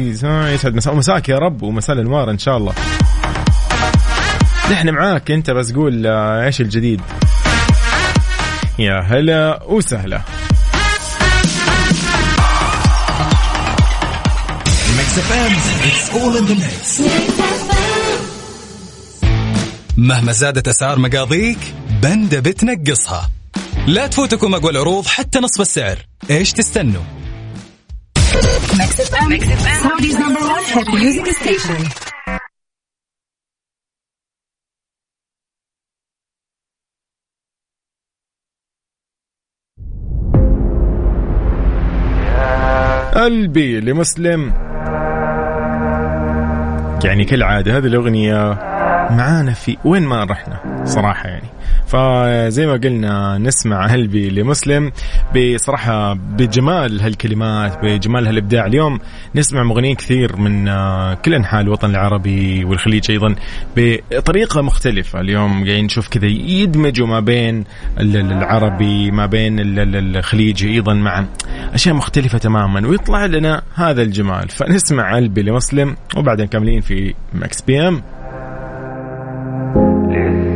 يسعد 0.55 0.75
مساء 0.75 0.95
مساك 0.95 1.29
يا 1.29 1.39
رب 1.39 1.63
ومساء 1.63 1.97
الأنوار 1.97 2.31
إن 2.31 2.39
شاء 2.39 2.57
الله. 2.57 2.73
نحن 4.71 4.91
معاك. 4.91 5.31
أنت 5.31 5.51
بس 5.51 5.73
قول 5.73 6.07
آه، 6.07 6.47
إيش 6.47 6.61
الجديد؟ 6.61 7.01
يا 8.79 9.01
هلا 9.01 9.63
وسهلا. 9.67 10.21
مهما 19.97 20.33
زادت 20.33 20.69
أسعار 20.69 20.99
مقاضيك 20.99 21.59
بندا 22.03 22.41
بتنقصها. 22.41 23.31
لا 23.87 24.07
تفوتكم 24.07 24.55
أقوى 24.55 24.71
العروض 24.71 25.07
حتى 25.07 25.39
نصف 25.39 25.61
السعر. 25.61 25.97
إيش 26.31 26.53
تستنوا؟ 26.53 27.03
قلبي 43.25 43.81
لمسلم. 43.81 44.53
يعني 47.05 47.25
كالعادة 47.25 47.77
هذه 47.79 47.87
الأغنية 47.87 48.53
معانا 49.11 49.53
في 49.53 49.77
وين 49.85 50.03
ما 50.03 50.25
رحنا 50.25 50.85
صراحة 50.85 51.29
يعني. 51.29 51.49
فزي 51.87 52.67
ما 52.67 52.73
قلنا 52.73 53.39
نسمع 53.39 53.87
قلبي 53.87 54.31
لمسلم 54.31 54.93
بصراحة 55.37 56.13
بجمال 56.13 57.01
هالكلمات 57.01 57.79
بجمال 57.83 58.27
هالإبداع. 58.27 58.67
اليوم 58.67 58.99
نسمع 59.35 59.63
مغنيين 59.63 59.95
كثير 59.95 60.37
من 60.37 60.69
آه، 60.69 61.15
كل 61.15 61.35
أنحاء 61.35 61.61
الوطن 61.61 61.91
العربي 61.91 62.65
والخليج 62.65 63.11
أيضا 63.11 63.35
بطريقة 63.77 64.63
مختلفة. 64.63 65.21
اليوم 65.21 65.53
قاعدين 65.53 65.85
نشوف 65.85 66.09
كذا 66.09 66.27
يدمجوا 66.27 67.07
ما 67.07 67.21
بين 67.21 67.65
العربي 68.01 69.11
ما 69.11 69.27
بين 69.27 69.57
الخليجي 69.59 70.75
أيضا 70.75 70.95
مع 70.95 71.25
أشياء 71.75 71.95
مختلفة 71.95 72.39
تماما 72.39 72.89
ويطلع 72.89 73.27
لنا 73.27 73.63
هذا 73.75 74.03
الجمال. 74.03 74.49
فنسمع 74.49 75.17
قلبي 75.17 75.43
لمسلم 75.43 75.97
وبعدين 76.17 76.47
مكملين 76.47 76.81
في 76.81 77.15
Mix 77.35 77.63
PM. 77.63 78.03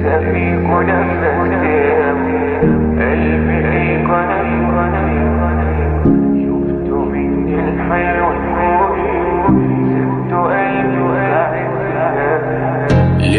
لسه 0.08 0.32
في 0.32 0.58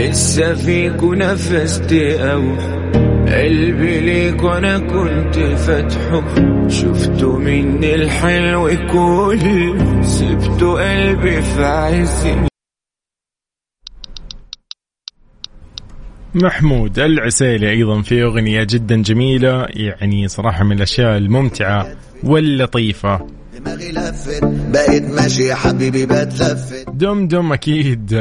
لسه 0.09 0.53
فيك 0.53 1.03
نفستي 1.03 2.31
أو 2.33 2.41
قلبي 3.27 3.99
ليك 3.99 4.43
وأنا 4.43 4.77
كنت 4.77 5.39
فتحه 5.39 6.23
شفته 6.67 7.38
مني 7.38 7.95
الحلو 7.95 8.67
كل 8.67 9.39
سبته 10.01 10.73
قلبي 10.73 11.41
في 11.41 11.63
عز 11.65 12.27
محمود 16.36 17.00
العسيلي 17.00 17.69
أيضا 17.69 18.01
في 18.01 18.24
أغنية 18.24 18.63
جدا 18.63 19.01
جميلة 19.01 19.65
يعني 19.69 20.27
صراحة 20.27 20.63
من 20.63 20.71
الأشياء 20.77 21.17
الممتعة 21.17 21.88
واللطيفة. 22.24 23.27
دماغي 23.59 23.91
لفت 23.91 24.43
بقيت 24.43 25.03
ماشي 25.03 25.43
يا 25.43 25.55
حبيبي 25.55 26.05
بتلفت. 26.05 26.89
دم 26.93 27.27
دم 27.27 27.53
أكيد. 27.53 28.13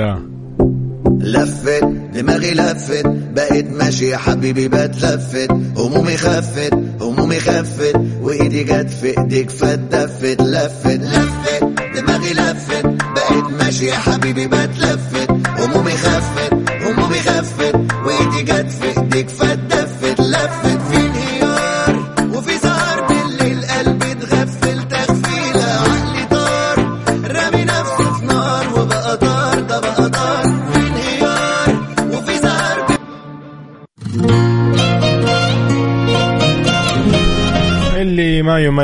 لفت 1.21 1.85
دماغي 2.15 2.55
لفت 2.55 3.07
بقيت 3.07 3.71
ماشي 3.71 4.09
يا 4.09 4.17
حبيبي 4.17 4.69
بتلفت. 4.69 5.53
همومي 5.77 6.17
خفت 6.17 6.75
همومي 7.01 7.41
خفت 7.41 7.97
وإيدي 8.21 8.65
جت 8.65 8.91
في 8.91 9.21
إيديك 9.21 9.51
فدفت. 9.51 10.43
لفت 10.43 11.01
لفت 11.01 11.65
دماغي 11.97 12.33
لفت 12.33 12.87
بقيت 12.87 13.63
ماشي 13.63 13.87
يا 13.87 13.95
حبيبي 13.95 14.47
بتلفت. 14.47 14.98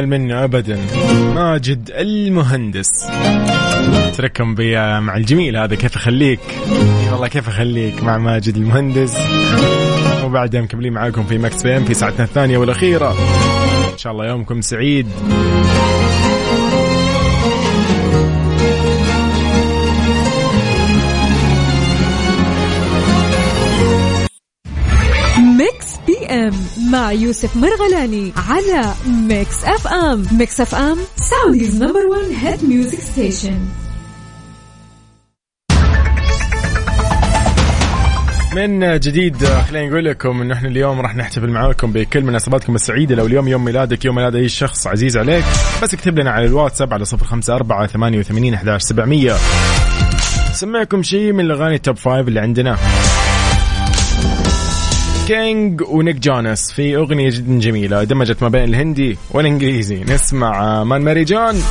يمل 0.04 0.20
منه 0.20 0.44
ابدا. 0.44 0.78
ماجد 1.34 1.90
المهندس. 1.94 3.06
تركم 4.16 4.54
بي 4.54 4.76
مع 5.00 5.16
الجميل 5.16 5.56
هذا. 5.56 5.75
كيف 5.75 5.96
أخليك؟ 5.96 6.40
والله 7.12 7.28
كيف 7.28 7.49
أخليك 7.49 8.02
مع 8.02 8.18
ماجد 8.18 8.56
المهندس؟ 8.56 9.18
وبعدها 10.25 10.61
مكملين 10.61 10.92
معاكم 10.92 11.25
في 11.25 11.38
ماكس 11.38 11.62
بي 11.62 11.80
في 11.80 11.94
ساعتنا 11.94 12.25
الثانية 12.25 12.58
والأخيرة. 12.58 13.11
إن 13.92 13.99
شاء 13.99 14.12
الله 14.12 14.26
يومكم 14.26 14.61
سعيد. 14.61 15.08
أم 26.35 26.53
مع 26.91 27.12
يوسف 27.12 27.57
مرغلاني 27.57 28.33
على 28.49 28.95
Mix 29.28 29.64
FM 29.64 30.26
Mix 30.33 30.61
FM 30.61 30.99
Saudi's 31.16 31.83
number 31.83 32.06
1 32.07 32.23
hit 32.42 32.64
music 32.64 33.00
station 33.00 33.59
من 38.55 38.99
جديد 38.99 39.45
خلينا 39.45 39.88
نقول 39.88 40.05
لكم 40.05 40.40
انه 40.40 40.55
إحنا 40.55 40.68
اليوم 40.68 41.01
راح 41.01 41.16
نحتفل 41.16 41.49
معاكم 41.49 41.92
بكل 41.92 42.25
مناسباتكم 42.25 42.75
السعيدة. 42.75 43.14
لو 43.14 43.27
اليوم 43.27 43.49
يوم 43.49 43.64
ميلادك 43.64 44.05
يوم 44.05 44.14
ميلاد 44.14 44.35
أي 44.37 44.49
شخص 44.49 44.87
عزيز 44.87 45.16
عليك 45.16 45.44
بس 45.83 45.94
اكتب 45.94 46.18
لنا 46.18 46.31
على 46.31 46.47
الواتساب 46.47 46.94
على 46.94 47.05
054 47.12 47.87
88 47.87 48.55
11 48.55 48.79
700 48.79 49.37
نسمعكم 50.53 51.03
شيء 51.03 51.33
من 51.33 51.40
الأغاني 51.44 51.75
ال 51.74 51.80
top 51.80 51.96
five 51.96 52.29
اللي 52.29 52.40
عندنا. 52.40 52.77
كينج 55.28 55.82
ونيك 55.82 56.15
جونس 56.15 56.71
في 56.71 56.95
اغنيه 56.95 57.30
جدا 57.30 57.60
جميله 57.60 58.04
دمجت 58.04 58.43
ما 58.43 58.49
بين 58.49 58.63
الهندي 58.63 59.17
والانجليزي 59.32 60.04
نسمع 60.04 60.84
مان 60.84 61.02
ماري 61.02 61.23
جون 61.23 61.63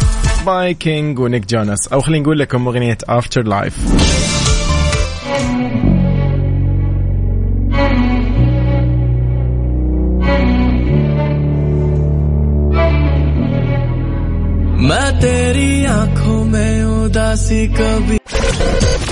باي 0.47 0.75
كينج 0.75 1.19
ونيك 1.19 1.47
جونس 1.47 1.89
او 1.89 2.01
خلينا 2.01 2.23
نقول 2.23 2.39
لكم 2.39 2.69
اغنيه 2.69 2.99
افتر 3.09 3.43
لايف 3.43 3.75
मैं 14.89 15.09
तेरी 15.21 15.71
आंखों 15.85 16.45
में 16.53 16.85
उदासी 16.85 17.67
कभी 17.79 18.19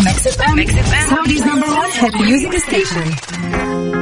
Mix 0.06 0.26
FM, 0.32 0.54
Mix 0.60 0.70
FM, 0.88 1.06
Saudi's 1.12 1.44
number 1.50 1.70
one 1.80 1.90
hit 2.00 2.14
music 2.26 2.52
station. 2.66 3.99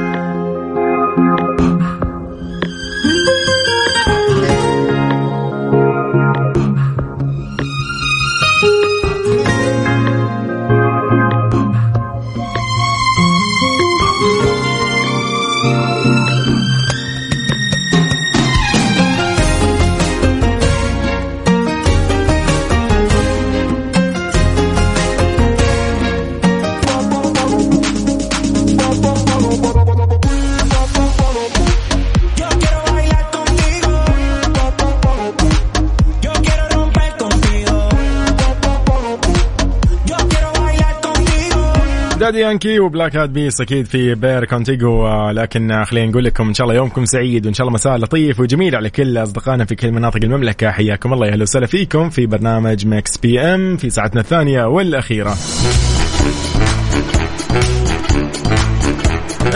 دادي 42.30 42.42
يانكي 42.42 42.80
وبلاك 42.80 43.16
هاد 43.16 43.32
بيس 43.32 43.60
أكيد 43.60 43.86
في 43.86 44.14
بير 44.14 44.44
كونتيجو 44.44 45.06
آه، 45.06 45.32
لكن 45.32 45.70
آه، 45.70 45.84
خلينا 45.84 46.10
نقول 46.10 46.24
لكم 46.24 46.48
إن 46.48 46.54
شاء 46.54 46.64
الله 46.64 46.76
يومكم 46.76 47.04
سعيد 47.04 47.46
وإن 47.46 47.54
شاء 47.54 47.66
الله 47.66 47.74
مساء 47.74 47.96
لطيف 47.96 48.40
وجميل 48.40 48.76
على 48.76 48.90
كل 48.90 49.18
أصدقائنا 49.18 49.64
في 49.64 49.74
كل 49.74 49.92
مناطق 49.92 50.20
المملكة. 50.24 50.70
حياكم 50.70 51.12
الله 51.12 51.26
يا 51.26 51.32
أهلا 51.32 51.42
وسهلا 51.42 51.66
فيكم 51.66 52.10
في 52.10 52.26
برنامج 52.26 52.86
مكس 52.86 53.18
بي 53.18 53.40
ام 53.40 53.76
في 53.76 53.90
ساعتنا 53.90 54.20
الثانية 54.20 54.64
والأخيرة. 54.64 55.36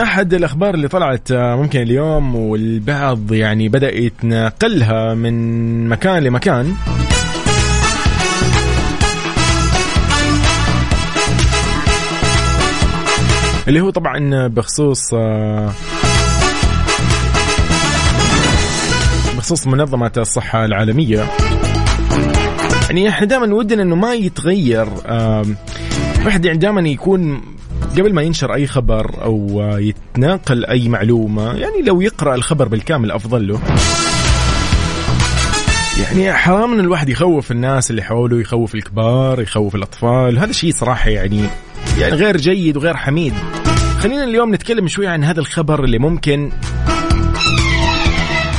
أحد 0.02 0.34
الأخبار 0.34 0.74
اللي 0.74 0.88
طلعت 0.88 1.32
آه، 1.32 1.56
ممكن 1.56 1.80
اليوم 1.80 2.36
والبعض 2.36 3.32
يعني 3.32 3.68
بدأ 3.68 3.94
يتنقلها 3.94 5.14
من 5.14 5.88
مكان 5.88 6.22
لمكان. 6.22 6.74
اللي 13.68 13.80
هو 13.80 13.90
طبعا 13.90 14.48
بخصوص 14.48 15.14
آه، 15.14 15.72
بخصوص 19.36 19.66
منظمة 19.66 20.12
الصحة 20.16 20.64
العالمية. 20.64 21.26
يعني 22.86 23.08
إحنا 23.08 23.26
دائما 23.26 23.54
ودنا 23.54 23.82
إنه 23.82 23.96
ما 23.96 24.14
يتغير 24.14 24.88
الواحد 26.20 26.44
يعني 26.44 26.58
دائما 26.58 26.80
يكون 26.80 27.42
قبل 27.98 28.14
ما 28.14 28.22
ينشر 28.22 28.54
أي 28.54 28.66
خبر 28.66 29.22
أو 29.22 29.62
يتناقل 29.78 30.64
أي 30.64 30.88
معلومة 30.88 31.52
يعني 31.52 31.82
لو 31.82 32.00
يقرأ 32.00 32.34
الخبر 32.34 32.68
بالكامل 32.68 33.10
أفضل 33.10 33.48
له. 33.48 33.60
يعني 35.98 36.32
حرام 36.32 36.72
إن 36.72 36.80
الواحد 36.80 37.08
يخوف 37.08 37.50
الناس 37.50 37.90
اللي 37.90 38.02
حوله 38.02 38.40
يخوف 38.40 38.74
الكبار 38.74 39.40
يخوف 39.40 39.74
الأطفال. 39.74 40.38
هذا 40.38 40.52
شيء 40.52 40.72
صراحة 40.72 41.10
يعني 41.10 41.44
يعني 41.98 42.14
غير 42.14 42.36
جيد 42.36 42.76
وغير 42.76 42.96
حميد. 42.96 43.34
خلينا 43.98 44.24
اليوم 44.24 44.54
نتكلم 44.54 44.88
شوي 44.88 45.06
عن 45.06 45.24
هذا 45.24 45.40
الخبر 45.40 45.84
اللي 45.84 45.98
ممكن 45.98 46.50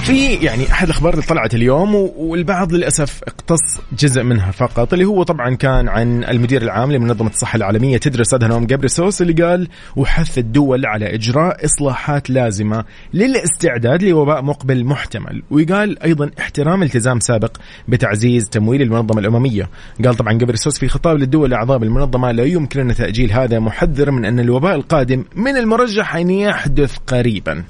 في 0.06 0.34
يعني 0.34 0.72
أحد 0.72 0.88
الأخبار 0.88 1.14
اللي 1.14 1.26
طلعت 1.26 1.56
اليوم 1.56 1.96
والبعض 2.16 2.74
للأسف 2.74 3.24
اقتص 3.24 3.82
جزء 4.00 4.24
منها 4.24 4.52
فقط 4.52 4.94
اللي 4.94 5.06
هو 5.06 5.24
طبعا 5.24 5.56
كان 5.56 5.90
عن 5.90 6.24
المدير 6.24 6.62
العام 6.62 6.92
لمنظمة 6.92 7.30
الصحة 7.30 7.58
العالمية 7.58 7.98
تدرس 7.98 8.34
ادهنوم 8.34 8.66
جابريسوس 8.66 9.22
اللي 9.22 9.44
قال 9.44 9.68
وحث 9.96 10.38
الدول 10.38 10.86
على 10.86 11.16
إجراء 11.16 11.66
إصلاحات 11.66 12.30
لازمة 12.30 12.86
للاستعداد 13.14 14.04
لوباء 14.04 14.42
مقبل 14.42 14.86
محتمل. 14.86 15.44
وقال 15.52 16.04
أيضا 16.04 16.32
احترام 16.40 16.84
التزام 16.84 17.20
سابق 17.20 17.58
بتعزيز 17.88 18.50
تمويل 18.50 18.82
المنظمة 18.82 19.20
الأممية. 19.20 19.70
قال 20.06 20.16
طبعا 20.16 20.34
جابريسوس 20.34 20.80
في 20.80 20.88
خطاب 20.88 21.18
للدول 21.18 21.50
الأعضاء 21.50 21.78
بالمنظمة 21.78 22.32
لا 22.32 22.44
يمكننا 22.44 22.94
تأجيل 22.94 23.32
هذا 23.32 23.60
محذر 23.60 24.12
من 24.12 24.26
أن 24.26 24.40
الوباء 24.40 24.76
القادم 24.76 25.26
من 25.36 25.58
المرجح 25.58 26.16
أن 26.16 26.30
يحدث 26.30 26.98
قريبا. 27.08 27.64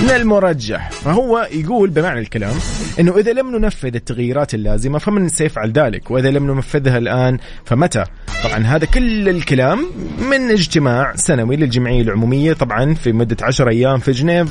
من 0.00 0.10
المرجح. 0.10 0.90
فهو 0.90 1.48
يقول 1.52 1.90
بمعنى 1.90 2.20
الكلام 2.20 2.54
إنه 3.00 3.18
إذا 3.18 3.32
لم 3.32 3.56
ننفذ 3.56 3.94
التغييرات 3.94 4.54
اللازمة 4.54 4.98
فمن 4.98 5.28
سيفعل 5.28 5.72
ذلك 5.72 6.10
وإذا 6.10 6.30
لم 6.30 6.50
ننفذها 6.50 6.98
الآن 6.98 7.38
فمتى؟ 7.64 8.04
طبعا 8.44 8.58
هذا 8.66 8.86
كل 8.86 9.28
الكلام 9.28 9.86
من 10.30 10.50
اجتماع 10.50 11.12
سنوي 11.16 11.56
للجمعية 11.56 12.02
العمومية 12.02 12.52
طبعا 12.52 12.94
في 12.94 13.12
مدة 13.12 13.36
10 13.42 13.70
أيام 13.70 13.98
في 13.98 14.12
جنيف 14.12 14.48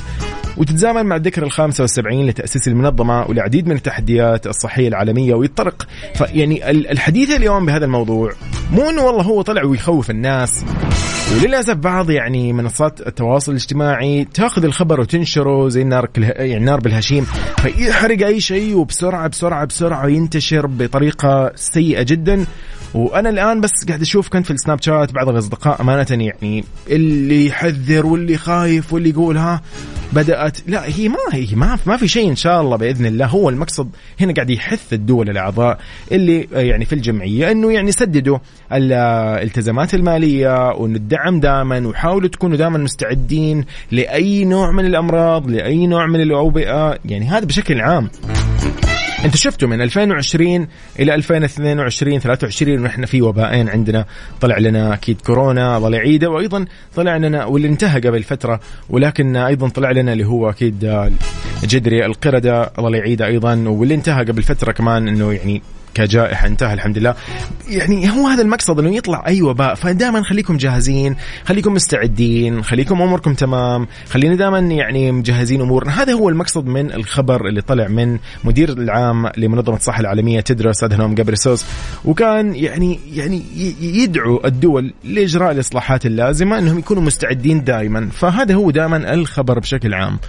وتتزامن 0.57 1.05
مع 1.05 1.15
الذكرى 1.15 1.45
ال 1.45 1.51
75 1.51 2.25
لتأسيس 2.27 2.67
المنظمة 2.67 3.25
والعديد 3.29 3.67
من 3.67 3.75
التحديات 3.75 4.47
الصحية 4.47 4.87
العالمية 4.87 5.33
ويتطرق. 5.33 5.87
فيعني 6.15 6.69
ال- 6.71 6.87
الحديث 6.91 7.29
اليوم 7.31 7.65
بهذا 7.65 7.85
الموضوع 7.85 8.31
مو 8.71 8.89
إنه 8.89 9.01
والله 9.03 9.21
هو 9.23 9.41
طلع 9.41 9.63
ويخوف 9.63 10.09
الناس. 10.09 10.65
وللأسف 11.35 11.73
بعض 11.73 12.09
يعني 12.09 12.53
منصات 12.53 13.07
التواصل 13.07 13.51
الاجتماعي 13.51 14.25
تأخذ 14.33 14.63
الخبر 14.65 14.99
وتنشره 15.01 15.69
زي 15.69 15.81
النار 15.81 16.05
كله 16.05 16.27
يعني 16.27 16.65
نار 16.65 16.79
بالهشيم. 16.79 17.23
فيحرق 17.61 18.25
أي 18.27 18.39
شيء 18.41 18.75
وبسرعة 18.77 19.27
بسرعة 19.27 19.65
بسرعة 19.65 20.07
ينتشر 20.07 20.65
بطريقة 20.67 21.51
سيئة 21.55 22.03
جدا. 22.03 22.45
وأنا 22.93 23.29
الآن 23.29 23.61
بس 23.61 23.71
قاعد 23.87 24.01
أشوف 24.01 24.29
كنت 24.29 24.45
في 24.45 24.51
السناب 24.51 24.81
شات 24.81 25.13
بعض 25.13 25.29
الأصدقاء 25.29 25.81
أمانة 25.81 26.07
يعني 26.09 26.63
اللي 26.89 27.45
يحذر 27.45 28.05
واللي 28.05 28.37
خايف 28.37 28.93
واللي 28.93 29.09
يقول 29.09 29.37
ها 29.37 29.61
بدات 30.13 30.57
لا 30.67 30.85
هي 30.85 31.09
ما 31.09 31.17
هي 31.31 31.47
ما 31.55 31.77
ما 31.85 31.97
في 31.97 32.07
شيء 32.07 32.29
إن 32.29 32.35
شاء 32.35 32.61
الله 32.61 32.77
بإذن 32.77 33.05
الله. 33.05 33.25
هو 33.25 33.49
المقصد 33.49 33.89
هنا 34.21 34.33
قاعد 34.33 34.49
يحث 34.49 34.93
الدول 34.93 35.29
الأعضاء 35.29 35.79
اللي 36.11 36.47
آه، 36.53 36.59
يعني 36.59 36.85
في 36.85 36.93
الجمعية 36.93 37.51
إنه 37.51 37.71
يعني 37.71 37.91
سددوا 37.91 38.37
الالتزامات 38.71 39.93
المالية 39.93 40.71
وان 40.71 40.95
الدعم 40.95 41.39
دائما 41.39 41.87
وحاولوا 41.87 42.29
تكونوا 42.29 42.57
دائما 42.57 42.77
مستعدين 42.77 43.65
لأي 43.91 44.45
نوع 44.45 44.71
من 44.71 44.85
الأمراض 44.85 45.49
لأي 45.49 45.87
نوع 45.87 46.07
من 46.07 46.21
الأوبئة. 46.21 46.99
يعني 47.05 47.25
هذا 47.25 47.45
بشكل 47.45 47.81
عام. 47.81 48.09
أنتوا 49.25 49.37
شفتوا 49.37 49.67
من 49.67 49.81
2020 49.81 50.67
إلى 50.99 51.15
2022 51.15 52.19
23 52.19 52.79
ونحن 52.79 53.05
في 53.05 53.21
وبائين 53.21 53.69
عندنا. 53.69 54.05
طلع 54.41 54.57
لنا 54.57 54.93
أكيد 54.93 55.21
كورونا 55.21 55.77
الله 55.77 55.97
يعيده 55.97 56.29
وأيضا 56.29 56.65
طلع 56.95 57.17
لنا 57.17 57.45
واللي 57.45 57.67
انتهى 57.67 57.99
قبل 57.99 58.23
فترة 58.23 58.59
ولكن 58.89 59.35
أيضا 59.35 59.69
طلع 59.69 59.91
لنا 59.91 60.13
اللي 60.13 60.25
هو 60.25 60.49
أكيد 60.49 61.07
جدري 61.63 62.05
القردة 62.05 62.71
الله 62.79 62.97
يعيده 62.97 63.25
أيضا 63.25 63.55
واللي 63.67 63.95
انتهى 63.95 64.23
قبل 64.25 64.43
فترة 64.43 64.71
كمان 64.71 65.07
إنه 65.07 65.33
يعني 65.33 65.61
كجائحة 65.93 66.47
انتهى 66.47 66.73
الحمد 66.73 66.97
لله. 66.97 67.15
يعني 67.69 68.11
هو 68.11 68.27
هذا 68.27 68.41
المقصد 68.41 68.79
إنه 68.79 68.95
يطلع 68.95 69.23
أي 69.27 69.41
وباء. 69.41 69.75
فدائما 69.75 70.23
خليكم 70.23 70.57
جاهزين 70.57 71.15
خليكم 71.45 71.73
مستعدين 71.73 72.63
خليكم 72.63 73.01
أموركم 73.01 73.33
تمام. 73.33 73.87
خلينا 74.09 74.35
دائما 74.35 74.59
يعني 74.59 75.11
مجهزين 75.11 75.61
أمورنا. 75.61 76.01
هذا 76.01 76.13
هو 76.13 76.29
المقصد 76.29 76.65
من 76.65 76.93
الخبر 76.93 77.47
اللي 77.47 77.61
طلع 77.61 77.87
من 77.87 78.19
مدير 78.43 78.69
العام 78.69 79.29
لمنظمة 79.37 79.75
الصحة 79.75 79.99
العالمية 79.99 80.39
تدرس 80.39 80.83
أدهنوم 80.83 81.15
جابريسوس. 81.15 81.65
وكان 82.05 82.55
يعني 82.55 82.99
يعني 83.13 83.43
يدعو 83.81 84.41
الدول 84.45 84.93
لإجراء 85.03 85.51
الإصلاحات 85.51 86.05
اللازمة 86.05 86.59
إنهم 86.59 86.79
يكونوا 86.79 87.03
مستعدين 87.03 87.63
دائما 87.63 88.09
فهذا 88.11 88.55
هو 88.55 88.71
دائما 88.71 89.13
الخبر 89.13 89.59
بشكل 89.59 89.93
عام. 89.93 90.19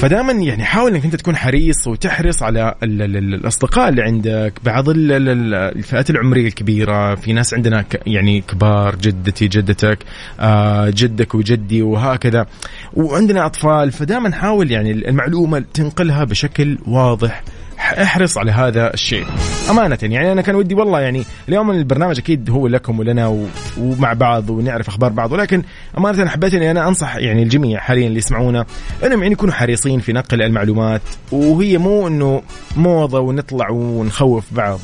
فدائما 0.00 0.32
يعني 0.32 0.64
حاول 0.64 0.94
إنك 0.94 1.04
أنت 1.04 1.16
تكون 1.16 1.36
حريص 1.36 1.86
وتحرص 1.86 2.42
على 2.42 2.74
ال 2.82 3.02
ال 3.02 3.16
ال 3.16 3.34
الأصدقاء 3.34 3.88
اللي 3.88 4.02
عندك 4.02 4.52
بعض 4.64 4.88
ال 4.88 5.12
ال 5.12 5.28
ال 5.28 5.54
الفئات 5.54 6.10
العمرية 6.10 6.46
الكبيرة. 6.46 7.14
في 7.14 7.32
ناس 7.32 7.54
عندنا 7.54 7.84
يعني 8.06 8.40
كبار 8.40 8.96
جدتي 8.96 9.48
جدتك 9.48 9.98
آه 10.40 10.90
جدك 10.90 11.34
وجدي 11.34 11.82
وهكذا. 11.82 12.46
وعندنا 12.94 13.46
أطفال. 13.46 13.92
فدائما 13.92 14.32
حاول 14.32 14.70
يعني 14.70 14.90
المعلومة 14.92 15.64
تنقلها 15.74 16.24
بشكل 16.24 16.78
واضح. 16.86 17.42
احرص 17.80 18.38
على 18.38 18.52
هذا 18.52 18.94
الشيء. 18.94 19.26
أمانة 19.70 19.98
يعني 20.02 20.32
أنا 20.32 20.42
كان 20.42 20.54
ودي 20.54 20.74
والله 20.74 21.00
يعني 21.00 21.24
اليوم 21.48 21.70
البرنامج 21.70 22.18
أكيد 22.18 22.50
هو 22.50 22.66
لكم 22.66 22.98
ولنا 22.98 23.26
و... 23.26 23.46
ومع 23.78 24.12
بعض 24.12 24.50
ونعرف 24.50 24.88
أخبار 24.88 25.10
بعض 25.12 25.32
ولكن 25.32 25.62
أمانة 25.98 26.22
أنا 26.22 26.30
حبيت 26.30 26.54
إني 26.54 26.70
أنا 26.70 26.88
أنصح 26.88 27.16
يعني 27.16 27.42
الجميع 27.42 27.80
حاليا 27.80 28.06
اللي 28.06 28.18
يسمعونا 28.18 28.66
إنهم 29.04 29.22
يعني 29.22 29.32
يكونوا 29.32 29.54
حريصين 29.54 30.00
في 30.00 30.12
نقل 30.12 30.42
المعلومات 30.42 31.02
وهي 31.32 31.78
مو 31.78 32.08
إنه 32.08 32.42
موضة 32.76 33.20
ونطلع 33.20 33.70
ونخوف 33.70 34.44
بعض. 34.52 34.78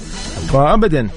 فأبدا. 0.53 1.09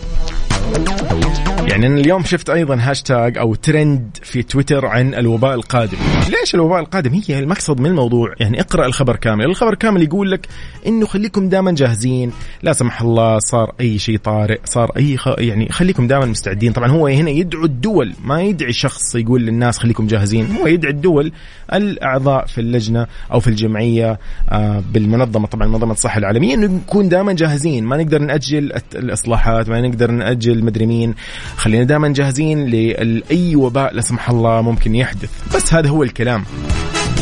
يعني 1.69 1.87
أنا 1.87 1.99
اليوم 1.99 2.23
شفت 2.23 2.49
أيضا 2.49 2.75
هاشتاج 2.81 3.37
أو 3.37 3.55
ترند 3.55 4.17
في 4.23 4.43
تويتر 4.43 4.85
عن 4.85 5.13
الوباء 5.13 5.55
القادم. 5.55 5.97
ليش 6.41 6.55
الوباء 6.55 6.79
القادم؟ 6.79 7.21
هي 7.27 7.39
المقصد 7.39 7.79
من 7.79 7.85
الموضوع. 7.85 8.33
يعني 8.39 8.61
اقرأ 8.61 8.85
الخبر 8.85 9.15
كامل. 9.15 9.45
الخبر 9.45 9.75
كامل 9.75 10.03
يقول 10.03 10.31
لك 10.31 10.47
إنه 10.87 11.05
خليكم 11.05 11.49
دائما 11.49 11.71
جاهزين. 11.71 12.31
لا 12.63 12.73
سمح 12.73 13.01
الله 13.01 13.39
صار 13.39 13.73
أي 13.79 13.99
شيء 13.99 14.17
طارئ 14.17 14.59
صار 14.65 14.91
أي 14.97 15.17
خ... 15.17 15.27
يعني 15.37 15.69
خليكم 15.69 16.07
دائما 16.07 16.25
مستعدين. 16.25 16.71
طبعا 16.71 16.87
هو 16.89 17.07
هنا 17.07 17.29
يدعو 17.29 17.65
الدول. 17.65 18.13
ما 18.23 18.41
يدعي 18.41 18.73
شخص 18.73 19.15
يقول 19.15 19.41
للناس 19.41 19.77
خليكم 19.77 20.07
جاهزين. 20.07 20.55
هو 20.61 20.67
يدعي 20.67 20.91
الدول 20.91 21.31
الأعضاء 21.73 22.45
في 22.45 22.61
اللجنة 22.61 23.07
أو 23.31 23.39
في 23.39 23.47
الجمعية 23.47 24.19
آه 24.49 24.83
بالمنظمة. 24.93 25.47
طبعا 25.47 25.67
منظمة 25.67 25.91
الصحة 25.91 26.17
العالمية 26.17 26.53
إنه 26.53 26.67
نكون 26.67 27.09
دائما 27.09 27.33
جاهزين. 27.33 27.85
ما 27.85 27.97
نقدر 27.97 28.21
نأجل 28.21 28.73
الت- 28.73 28.95
الإصلاحات 28.95 29.69
ما 29.69 29.81
نقدر 29.81 30.11
نأجل 30.11 30.65
مدري 30.65 30.85
مين. 30.85 31.13
خلينا 31.59 31.83
دائما 31.83 32.07
جاهزين 32.07 32.65
لأي 32.65 33.55
وباء 33.55 33.93
لا 33.93 34.01
سمح 34.01 34.29
الله 34.29 34.61
ممكن 34.61 34.95
يحدث. 34.95 35.29
بس 35.55 35.73
هذا 35.73 35.89
هو 35.89 36.03
الكلام. 36.03 36.43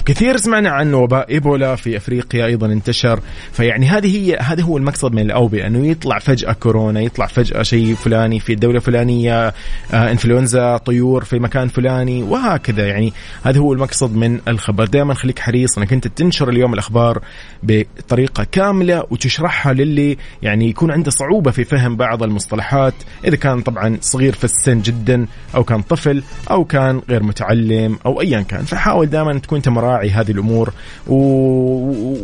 كثير 0.07 0.37
سمعنا 0.37 0.69
عن 0.69 0.93
وباء 0.93 1.29
إيبولا 1.29 1.75
في 1.75 1.97
أفريقيا 1.97 2.45
أيضا 2.45 2.67
انتشر. 2.67 3.19
فيعني 3.51 3.87
هذه 3.87 4.17
هي 4.17 4.37
هذا 4.37 4.63
هو 4.63 4.77
المقصد 4.77 5.13
من 5.13 5.21
الأوبئة 5.21 5.67
إنه 5.67 5.87
يطلع 5.87 6.19
فجأة 6.19 6.53
كورونا 6.53 7.01
يطلع 7.01 7.25
فجأة 7.25 7.63
شيء 7.63 7.95
فلاني 7.95 8.39
في 8.39 8.53
الدولة 8.53 8.75
الفلانية 8.75 9.47
آه 9.47 10.11
إنفلونزا 10.11 10.77
طيور 10.77 11.23
في 11.23 11.39
مكان 11.39 11.67
فلاني 11.67 12.23
وهكذا. 12.23 12.87
يعني 12.87 13.13
هذا 13.43 13.59
هو 13.59 13.73
المقصد 13.73 14.15
من 14.15 14.39
الخبر. 14.47 14.85
دائما 14.85 15.13
خليك 15.13 15.39
حريص 15.39 15.77
إنك 15.77 15.93
أنت 15.93 16.07
تنشر 16.07 16.49
اليوم 16.49 16.73
الأخبار 16.73 17.21
بطريقة 17.63 18.43
كاملة 18.51 19.03
وتشرحها 19.09 19.73
للي 19.73 20.17
يعني 20.41 20.69
يكون 20.69 20.91
عنده 20.91 21.11
صعوبة 21.11 21.51
في 21.51 21.63
فهم 21.63 21.95
بعض 21.95 22.23
المصطلحات 22.23 22.93
إذا 23.25 23.35
كان 23.35 23.61
طبعا 23.61 23.97
صغير 24.01 24.33
في 24.33 24.43
السن 24.43 24.81
جدا 24.81 25.25
أو 25.55 25.63
كان 25.63 25.81
طفل 25.81 26.23
أو 26.51 26.65
كان 26.65 27.01
غير 27.09 27.23
متعلم 27.23 27.99
أو 28.05 28.21
ايا 28.21 28.41
كان. 28.41 28.65
فحاول 28.65 29.05
دائما 29.05 29.39
تكون 29.39 29.57
انت 29.57 29.69
مراعي 29.69 29.96
هذه 29.97 30.31
الأمور 30.31 30.73
و... 31.07 31.15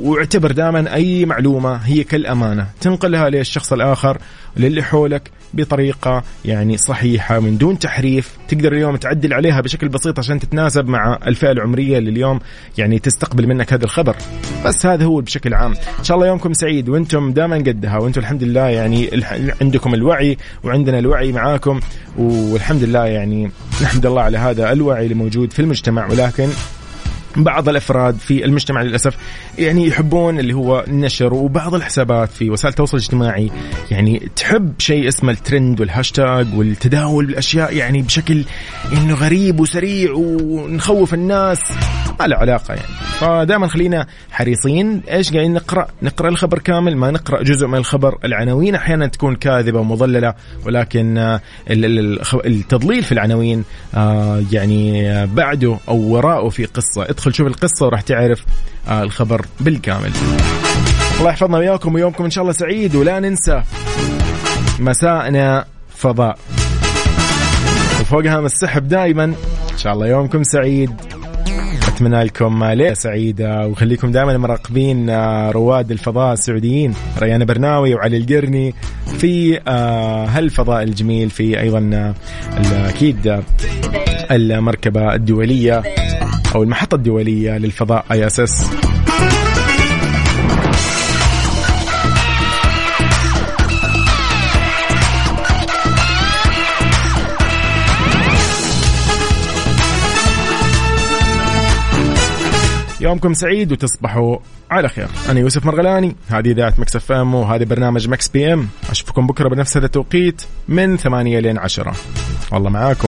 واعتبر 0.04 0.52
دائما 0.52 0.94
أي 0.94 1.26
معلومة 1.26 1.76
هي 1.76 2.04
كالأمانة. 2.04 2.68
تنقلها 2.82 3.30
للشخص 3.30 3.74
الآخر 3.74 4.18
للي 4.58 4.84
حولك 4.84 5.32
بطريقة 5.54 6.24
يعني 6.46 6.78
صحيحة 6.78 7.40
من 7.40 7.58
دون 7.58 7.80
تحريف. 7.80 8.38
تقدر 8.48 8.74
اليوم 8.74 8.96
تعدل 8.96 9.34
عليها 9.34 9.62
بشكل 9.62 9.90
بسيط 9.90 10.20
عشان 10.20 10.40
تتناسب 10.40 10.88
مع 10.88 11.20
الفئة 11.28 11.52
العمرية 11.52 11.98
اللي 11.98 12.10
اليوم 12.10 12.40
يعني 12.78 13.00
تستقبل 13.00 13.48
منك 13.48 13.74
هذا 13.74 13.84
الخبر. 13.86 14.16
بس 14.66 14.86
هذا 14.86 15.06
هو 15.06 15.22
بشكل 15.22 15.54
عام. 15.54 15.72
إن 16.00 16.04
شاء 16.04 16.18
الله 16.18 16.28
يومكم 16.28 16.54
سعيد 16.54 16.90
وأنتم 16.90 17.34
دائما 17.34 17.58
قدها 17.58 17.98
وأنتم 17.98 18.22
الحمد 18.22 18.44
لله 18.44 18.68
يعني 18.68 19.10
عندكم 19.62 19.94
الوعي 19.94 20.38
وعندنا 20.64 21.00
الوعي 21.00 21.32
معاكم. 21.32 21.80
والحمد 22.18 22.84
لله 22.84 23.06
يعني 23.06 23.52
نحمد 23.82 24.06
الله 24.06 24.22
على 24.22 24.38
هذا 24.38 24.72
الوعي 24.72 25.04
اللي 25.04 25.16
موجود 25.16 25.54
في 25.54 25.60
المجتمع. 25.60 26.08
ولكن 26.08 26.50
بعض 27.36 27.70
الأفراد 27.70 28.18
في 28.18 28.46
المجتمع 28.46 28.82
للأسف 28.82 29.18
يعني 29.60 29.88
يحبون 29.88 30.40
اللي 30.40 30.54
هو 30.54 30.84
النشر 30.88 31.34
وبعض 31.34 31.76
الحسابات 31.76 32.30
في 32.30 32.50
وسائل 32.50 32.72
التواصل 32.72 32.98
الاجتماعي. 32.98 33.52
يعني 33.92 34.30
تحب 34.36 34.74
شيء 34.80 35.08
اسمه 35.08 35.32
الترند 35.32 35.82
والهاشتاج 35.82 36.48
والتداول 36.56 37.26
بالأشياء 37.26 37.76
يعني 37.76 38.02
بشكل 38.02 38.44
إنه 38.94 39.14
غريب 39.14 39.60
وسريع 39.60 40.12
ونخوف 40.14 41.14
الناس. 41.14 41.72
ما 42.20 42.28
له 42.28 42.38
علاقة 42.38 42.74
يعني. 42.74 42.88
فدائما 43.20 43.68
خلينا 43.68 44.08
حريصين. 44.32 45.02
إيش 45.12 45.32
قاعدين 45.34 45.54
نقرأ؟ 45.54 45.88
نقرأ 46.02 46.30
الخبر 46.30 46.60
كامل 46.60 46.98
ما 46.98 47.12
نقرأ 47.12 47.44
جزء 47.44 47.68
من 47.68 47.78
الخبر 47.78 48.18
العناوين. 48.26 48.76
أحيانا 48.76 49.08
تكون 49.08 49.36
كاذبة 49.36 49.80
ومضللة 49.80 50.34
ولكن 50.66 51.40
التضليل 52.46 53.04
في 53.04 53.12
العناوين 53.12 53.64
آه، 53.96 54.44
يعني 54.52 55.04
بعده 55.26 55.78
أو 55.88 55.98
وراءه 55.98 56.50
في 56.50 56.66
قصة. 56.66 57.04
ادخل 57.24 57.34
شوف 57.34 57.48
القصة 57.48 57.86
وراح 57.86 58.02
تعرف 58.02 58.46
آه، 58.88 59.04
الخبر 59.04 59.46
بالكامل. 59.60 60.12
الله 61.20 61.30
يحفظنا 61.30 61.58
وياكم 61.58 61.96
ويومكم 61.96 62.24
إن 62.24 62.30
شاء 62.30 62.42
الله 62.42 62.54
سعيد 62.54 62.96
ولا 62.96 63.20
ننسى 63.20 63.64
مساءنا 64.80 65.66
فضاء. 65.96 66.38
وفوقها 68.02 68.40
السحب 68.40 68.88
دائما 68.88 69.24
إن 69.24 69.78
شاء 69.78 69.94
الله 69.94 70.08
يومكم 70.08 70.44
سعيد. 70.44 70.92
أتمنى 71.88 72.24
لكم 72.24 72.64
ليلة 72.64 72.94
سعيدة 72.94 73.68
وخليكم 73.68 74.12
دائما 74.12 74.38
مراقبين 74.38 75.10
آه، 75.10 75.52
رواد 75.52 75.92
الفضاء 75.92 76.34
السعوديين 76.34 76.94
ريان 77.20 77.46
برناوي 77.46 77.96
وعلي 77.96 78.18
القرني 78.18 78.74
في 79.18 79.60
آه، 79.68 80.26
هالفضاء 80.26 80.84
الجميل 80.84 81.30
في 81.30 81.60
أيضا 81.60 82.14
أكيد 82.72 83.44
المركبة 84.32 85.16
الدولية. 85.16 85.84
أو 86.56 86.64
المحطة 86.64 86.96
الدولية 86.96 87.58
للفضاء 87.58 88.06
ISS 88.12 88.70
يومكم 103.02 103.34
سعيد 103.34 103.72
وتصبحوا 103.72 104.38
على 104.72 104.90
خير. 104.90 105.08
أنا 105.30 105.40
يوسف 105.40 105.66
مرغلاني 105.66 106.16
هذه 106.30 106.52
إذاعة 106.52 106.74
Mix 106.78 106.96
FM 106.96 107.36
وهذا 107.36 107.64
برنامج 107.64 108.10
Mix 108.10 108.28
PM. 108.28 108.68
أشوفكم 108.90 109.28
بكرة 109.28 109.50
بنفس 109.50 109.78
هذا 109.78 109.86
التوقيت 109.86 110.42
من 110.68 110.98
8 110.98 111.40
لين 111.40 111.58
10 111.58 111.94
والله 112.52 112.70
معاكم. 112.70 113.00